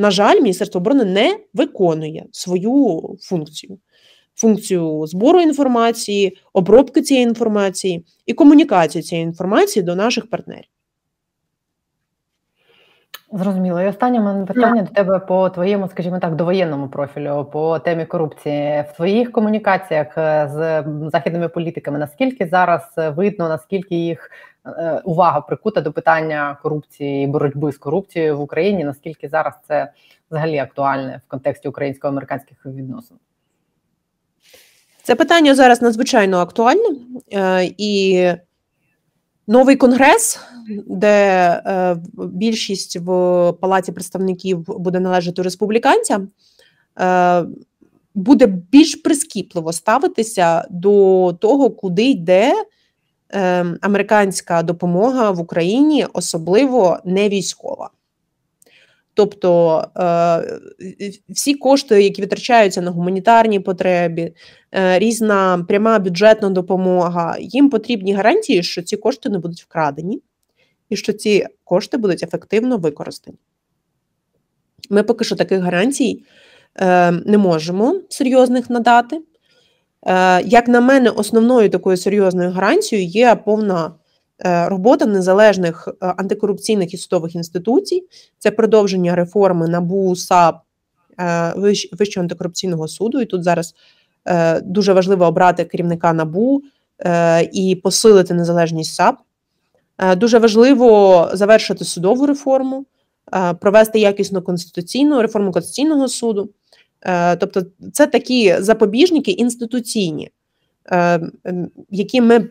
На 0.00 0.10
жаль, 0.10 0.40
Міністерство 0.40 0.78
оборони 0.78 1.04
не 1.04 1.38
виконує 1.54 2.24
свою 2.32 3.16
функцію. 3.20 3.78
Функцію 4.34 5.06
збору 5.06 5.40
інформації, 5.40 6.38
обробки 6.52 7.02
цієї 7.02 7.26
інформації 7.26 8.04
і 8.26 8.32
комунікацію 8.32 9.02
цієї 9.02 9.26
інформації 9.26 9.82
до 9.82 9.94
наших 9.94 10.30
партнерів. 10.30 10.64
Зрозуміло. 13.32 13.80
І 13.80 13.86
останнє 13.86 14.20
мене 14.20 14.46
питання 14.46 14.82
до 14.82 14.90
тебе 14.92 15.18
по 15.18 15.50
твоєму, 15.50 15.88
скажімо 15.88 16.18
так, 16.18 16.36
довоєнному 16.36 16.88
профілю, 16.88 17.48
по 17.52 17.78
темі 17.78 18.06
корупції 18.06 18.84
в 18.92 18.96
твоїх 18.96 19.32
комунікаціях 19.32 20.18
е, 20.18 20.50
з 20.52 20.84
західними 21.10 21.48
політиками. 21.48 21.98
Наскільки 21.98 22.46
зараз 22.46 22.82
видно, 22.96 23.48
наскільки 23.48 23.94
їх 23.94 24.30
е, 24.30 24.30
увага 25.04 25.40
прикута 25.40 25.80
до 25.80 25.92
питання 25.92 26.58
корупції 26.62 27.24
і 27.24 27.26
боротьби 27.26 27.72
з 27.72 27.78
корупцією 27.78 28.38
в 28.38 28.40
Україні? 28.40 28.84
Наскільки 28.84 29.28
зараз 29.28 29.54
це 29.68 29.92
взагалі 30.30 30.58
актуальне 30.58 31.20
в 31.26 31.30
контексті 31.30 31.68
українсько-американських 31.68 32.66
відносин? 32.66 33.16
Це 35.02 35.14
питання 35.14 35.54
зараз 35.54 35.82
надзвичайно 35.82 36.38
актуальне 36.38 36.96
е, 37.32 37.70
і. 37.78 38.32
Новий 39.50 39.76
конгрес, 39.76 40.40
де 40.86 41.16
е, 41.66 41.96
більшість 42.16 42.96
в 42.96 43.06
палаті 43.52 43.92
представників 43.92 44.64
буде 44.66 45.00
належати 45.00 45.42
республіканцям, 45.42 46.28
е, 47.00 47.44
буде 48.14 48.46
більш 48.46 48.94
прискіпливо 48.94 49.72
ставитися 49.72 50.66
до 50.70 51.32
того, 51.40 51.70
куди 51.70 52.04
йде 52.04 52.52
е, 52.52 52.64
американська 53.80 54.62
допомога 54.62 55.30
в 55.30 55.40
Україні, 55.40 56.06
особливо 56.12 56.98
не 57.04 57.28
військова. 57.28 57.90
Тобто 59.14 59.84
е, 59.96 60.60
всі 61.28 61.54
кошти, 61.54 62.02
які 62.02 62.22
витрачаються 62.22 62.80
на 62.80 62.90
гуманітарні 62.90 63.60
потреби, 63.60 64.32
е, 64.74 64.98
різна 64.98 65.64
пряма 65.68 65.98
бюджетна 65.98 66.50
допомога, 66.50 67.36
їм 67.40 67.70
потрібні 67.70 68.14
гарантії, 68.14 68.62
що 68.62 68.82
ці 68.82 68.96
кошти 68.96 69.28
не 69.28 69.38
будуть 69.38 69.62
вкрадені, 69.62 70.22
і 70.88 70.96
що 70.96 71.12
ці 71.12 71.46
кошти 71.64 71.96
будуть 71.96 72.22
ефективно 72.22 72.76
використані. 72.76 73.36
Ми 74.90 75.02
поки 75.02 75.24
що 75.24 75.36
таких 75.36 75.60
гарантій 75.60 76.24
е, 76.76 77.10
не 77.10 77.38
можемо 77.38 78.00
серйозних 78.08 78.70
надати. 78.70 79.20
Як 80.44 80.68
на 80.68 80.80
мене, 80.80 81.10
основною 81.10 81.70
такою 81.70 81.96
серйозною 81.96 82.50
гарантією 82.50 83.08
є 83.08 83.34
повна 83.34 83.92
Е, 84.44 84.68
робота 84.68 85.06
незалежних 85.06 85.88
е, 85.88 86.06
антикорупційних 86.16 86.94
і 86.94 86.96
судових 86.96 87.34
інституцій, 87.34 88.04
це 88.38 88.50
продовження 88.50 89.14
реформи 89.14 89.68
НАБУ 89.68 90.16
САП 90.16 90.60
е, 91.20 91.54
Вищого 91.92 92.22
антикорупційного 92.24 92.88
суду. 92.88 93.20
І 93.20 93.26
тут 93.26 93.44
зараз 93.44 93.74
дуже 94.62 94.92
важливо 94.92 95.26
обрати 95.26 95.64
керівника 95.64 96.12
НАБУ 96.12 96.62
і 97.52 97.80
посилити 97.82 98.34
незалежність 98.34 98.94
САП. 98.94 99.16
Дуже 100.16 100.38
важливо 100.38 101.28
завершити 101.32 101.84
судову 101.84 102.26
реформу, 102.26 102.86
провести 103.60 103.98
якісну 103.98 104.42
конституційну 104.42 105.22
реформу 105.22 105.52
Конституційного 105.52 106.08
суду. 106.08 106.50
Тобто, 107.38 107.62
це 107.92 108.06
такі 108.06 108.56
запобіжники 108.58 109.30
інституційні, 109.30 110.30
які 111.90 112.20
ми 112.20 112.48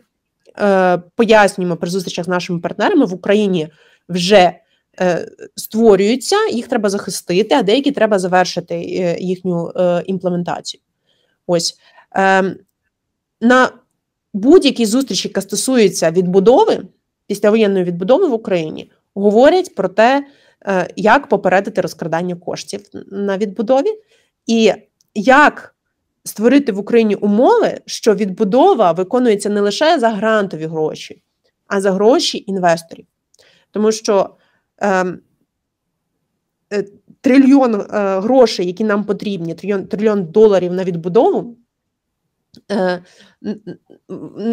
Е, 0.58 0.98
пояснюємо 1.16 1.76
при 1.76 1.90
зустрічах 1.90 2.24
з 2.24 2.28
нашими 2.28 2.60
партнерами 2.60 3.06
в 3.06 3.14
Україні 3.14 3.68
вже 4.08 4.52
е, 5.00 5.28
створюються, 5.56 6.36
їх 6.52 6.68
треба 6.68 6.90
захистити, 6.90 7.54
а 7.54 7.62
деякі 7.62 7.92
треба 7.92 8.18
завершити 8.18 8.74
е, 8.74 9.16
їхню 9.20 9.72
імплементацію. 10.06 10.80
Ось 11.46 11.74
на 13.40 13.70
будь-якій 14.34 14.86
зустрічі, 14.86 15.28
яка 15.28 15.40
стосується 15.40 16.10
відбудови, 16.10 16.82
післявоєнної 17.26 17.84
відбудови 17.84 18.26
в 18.26 18.32
Україні, 18.32 18.90
говорять 19.14 19.74
про 19.74 19.88
те, 19.88 20.26
як 20.96 21.28
попередити 21.28 21.80
розкрадання 21.80 22.36
коштів 22.36 22.80
на 23.10 23.38
відбудові, 23.38 23.88
і 24.50 24.72
як 25.14 25.74
створити 26.24 26.72
в 26.72 26.78
Україні 26.78 27.14
умови, 27.14 27.80
що 27.86 28.14
відбудова 28.14 28.92
виконується 28.92 29.48
не 29.50 29.60
лише 29.60 29.98
за 29.98 30.08
грантові 30.08 30.66
гроші, 30.66 31.22
а 31.66 31.80
за 31.80 31.92
гроші 31.92 32.44
інвесторів. 32.46 33.06
Тому 33.70 33.92
що 33.92 34.36
ем, 34.78 35.20
е, 36.72 36.84
трильйон 37.20 37.74
е, 37.74 37.86
грошей, 38.20 38.66
які 38.66 38.84
нам 38.84 39.04
потрібні, 39.04 39.54
трильйон, 39.54 39.86
трильйон 39.86 40.24
доларів 40.24 40.72
на 40.72 40.84
відбудову, 40.84 41.56
е, 42.70 43.02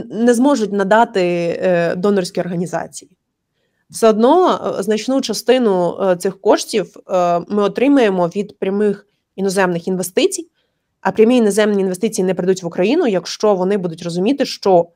не 0.09 0.33
зможуть 0.33 0.71
надати 0.71 1.21
е, 1.61 1.95
донорські 1.95 2.39
організації. 2.39 3.11
Все 3.89 4.09
одно 4.09 4.51
е, 4.79 4.83
значну 4.83 5.21
частину 5.21 5.99
е, 6.01 6.15
цих 6.15 6.41
коштів 6.41 6.95
ми 7.47 7.63
отримаємо 7.63 8.27
від 8.27 8.59
прямих 8.59 9.07
іноземних 9.37 9.87
інвестицій, 9.87 10.47
а 11.01 11.11
прямі 11.11 11.37
іноземні 11.37 11.81
інвестиції 11.81 12.25
не 12.25 12.33
прийдуть 12.33 12.63
в 12.63 12.67
Україну, 12.67 13.07
якщо 13.07 13.55
вони 13.55 13.77
будуть 13.77 14.03
розуміти, 14.03 14.45
що 14.45 14.87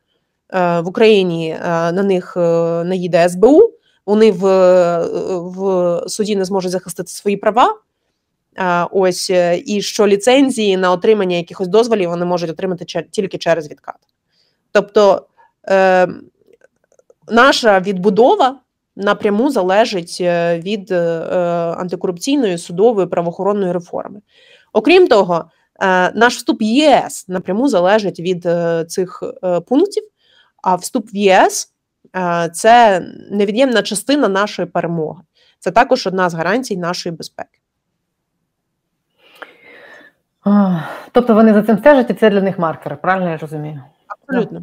е, 0.53 0.79
в 0.79 0.87
Україні 0.87 1.49
е, 1.49 1.59
на 1.91 2.03
них 2.03 2.33
е, 2.37 2.39
наїде 2.83 3.29
СБУ, 3.29 3.73
вони 4.05 4.31
в, 4.31 4.45
в 5.39 6.03
суді 6.09 6.35
не 6.35 6.45
зможуть 6.45 6.71
захистити 6.71 7.11
свої 7.11 7.37
права, 7.37 7.75
Ось 8.91 9.29
і 9.65 9.81
що 9.81 10.07
ліцензії 10.07 10.77
на 10.77 10.91
отримання 10.91 11.37
якихось 11.37 11.67
дозволів 11.67 12.09
вони 12.09 12.25
можуть 12.25 12.49
отримати 12.49 12.85
тільки 13.11 13.37
через 13.37 13.69
відкат. 13.69 13.95
Тобто 14.71 15.27
е, 15.69 16.07
наша 17.27 17.79
відбудова 17.79 18.59
напряму 18.95 19.51
залежить 19.51 20.17
е, 20.21 20.59
від 20.59 20.91
е, 20.91 20.95
е, 20.95 21.37
антикорупційної 21.77 22.57
судової 22.57 23.07
правоохоронної 23.07 23.71
реформи. 23.71 24.19
Окрім 24.73 25.07
того, 25.07 25.45
наш 26.13 26.35
вступ 26.35 26.61
в 26.61 26.63
ЄС 26.63 27.27
напряму 27.27 27.67
залежить 27.67 28.19
від 28.19 28.47
цих 28.91 29.23
пунктів, 29.67 30.03
а 30.63 30.75
вступ 30.75 31.13
в 31.13 31.15
ЄС 31.15 31.73
це 32.53 33.05
невід'ємна 33.31 33.81
частина 33.81 34.27
нашої 34.27 34.67
перемоги. 34.67 35.21
Це 35.59 35.71
також 35.71 36.07
одна 36.07 36.29
з 36.29 36.33
гарантій 36.33 36.77
нашої 36.77 37.15
безпеки. 37.15 37.59
Тобто 41.11 41.33
вони 41.33 41.53
за 41.53 41.63
цим 41.63 41.77
стежать, 41.77 42.09
і 42.09 42.13
це 42.13 42.29
для 42.29 42.41
них 42.41 42.59
маркери, 42.59 42.95
правильно 42.95 43.29
я 43.29 43.37
розумію? 43.37 43.83
Абсолютно. 44.07 44.61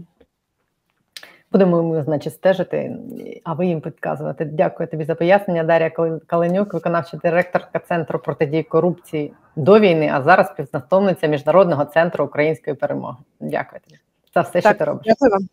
Будемо 1.52 1.82
ми, 1.82 2.02
значить, 2.02 2.32
стежити, 2.32 2.96
а 3.44 3.52
ви 3.52 3.66
їм 3.66 3.80
підказувати. 3.80 4.44
Дякую 4.44 4.88
тобі 4.88 5.04
за 5.04 5.14
пояснення. 5.14 5.64
Дар'я 5.64 5.90
Каленюк, 6.26 6.74
виконавча 6.74 7.16
директорка 7.16 7.78
Центру 7.78 8.18
протидії 8.18 8.62
корупції 8.62 9.32
до 9.56 9.78
війни, 9.78 10.10
а 10.14 10.22
зараз 10.22 10.46
співзасновниця 10.46 11.26
Міжнародного 11.26 11.84
центру 11.84 12.24
української 12.24 12.76
перемоги. 12.76 13.16
Дякую 13.40 13.80
тобі 13.88 14.00
за 14.34 14.40
все, 14.40 14.60
що 14.60 14.74
ти 14.74 14.84
робиш. 14.84 15.06
Дякую 15.06 15.30
вам. 15.30 15.48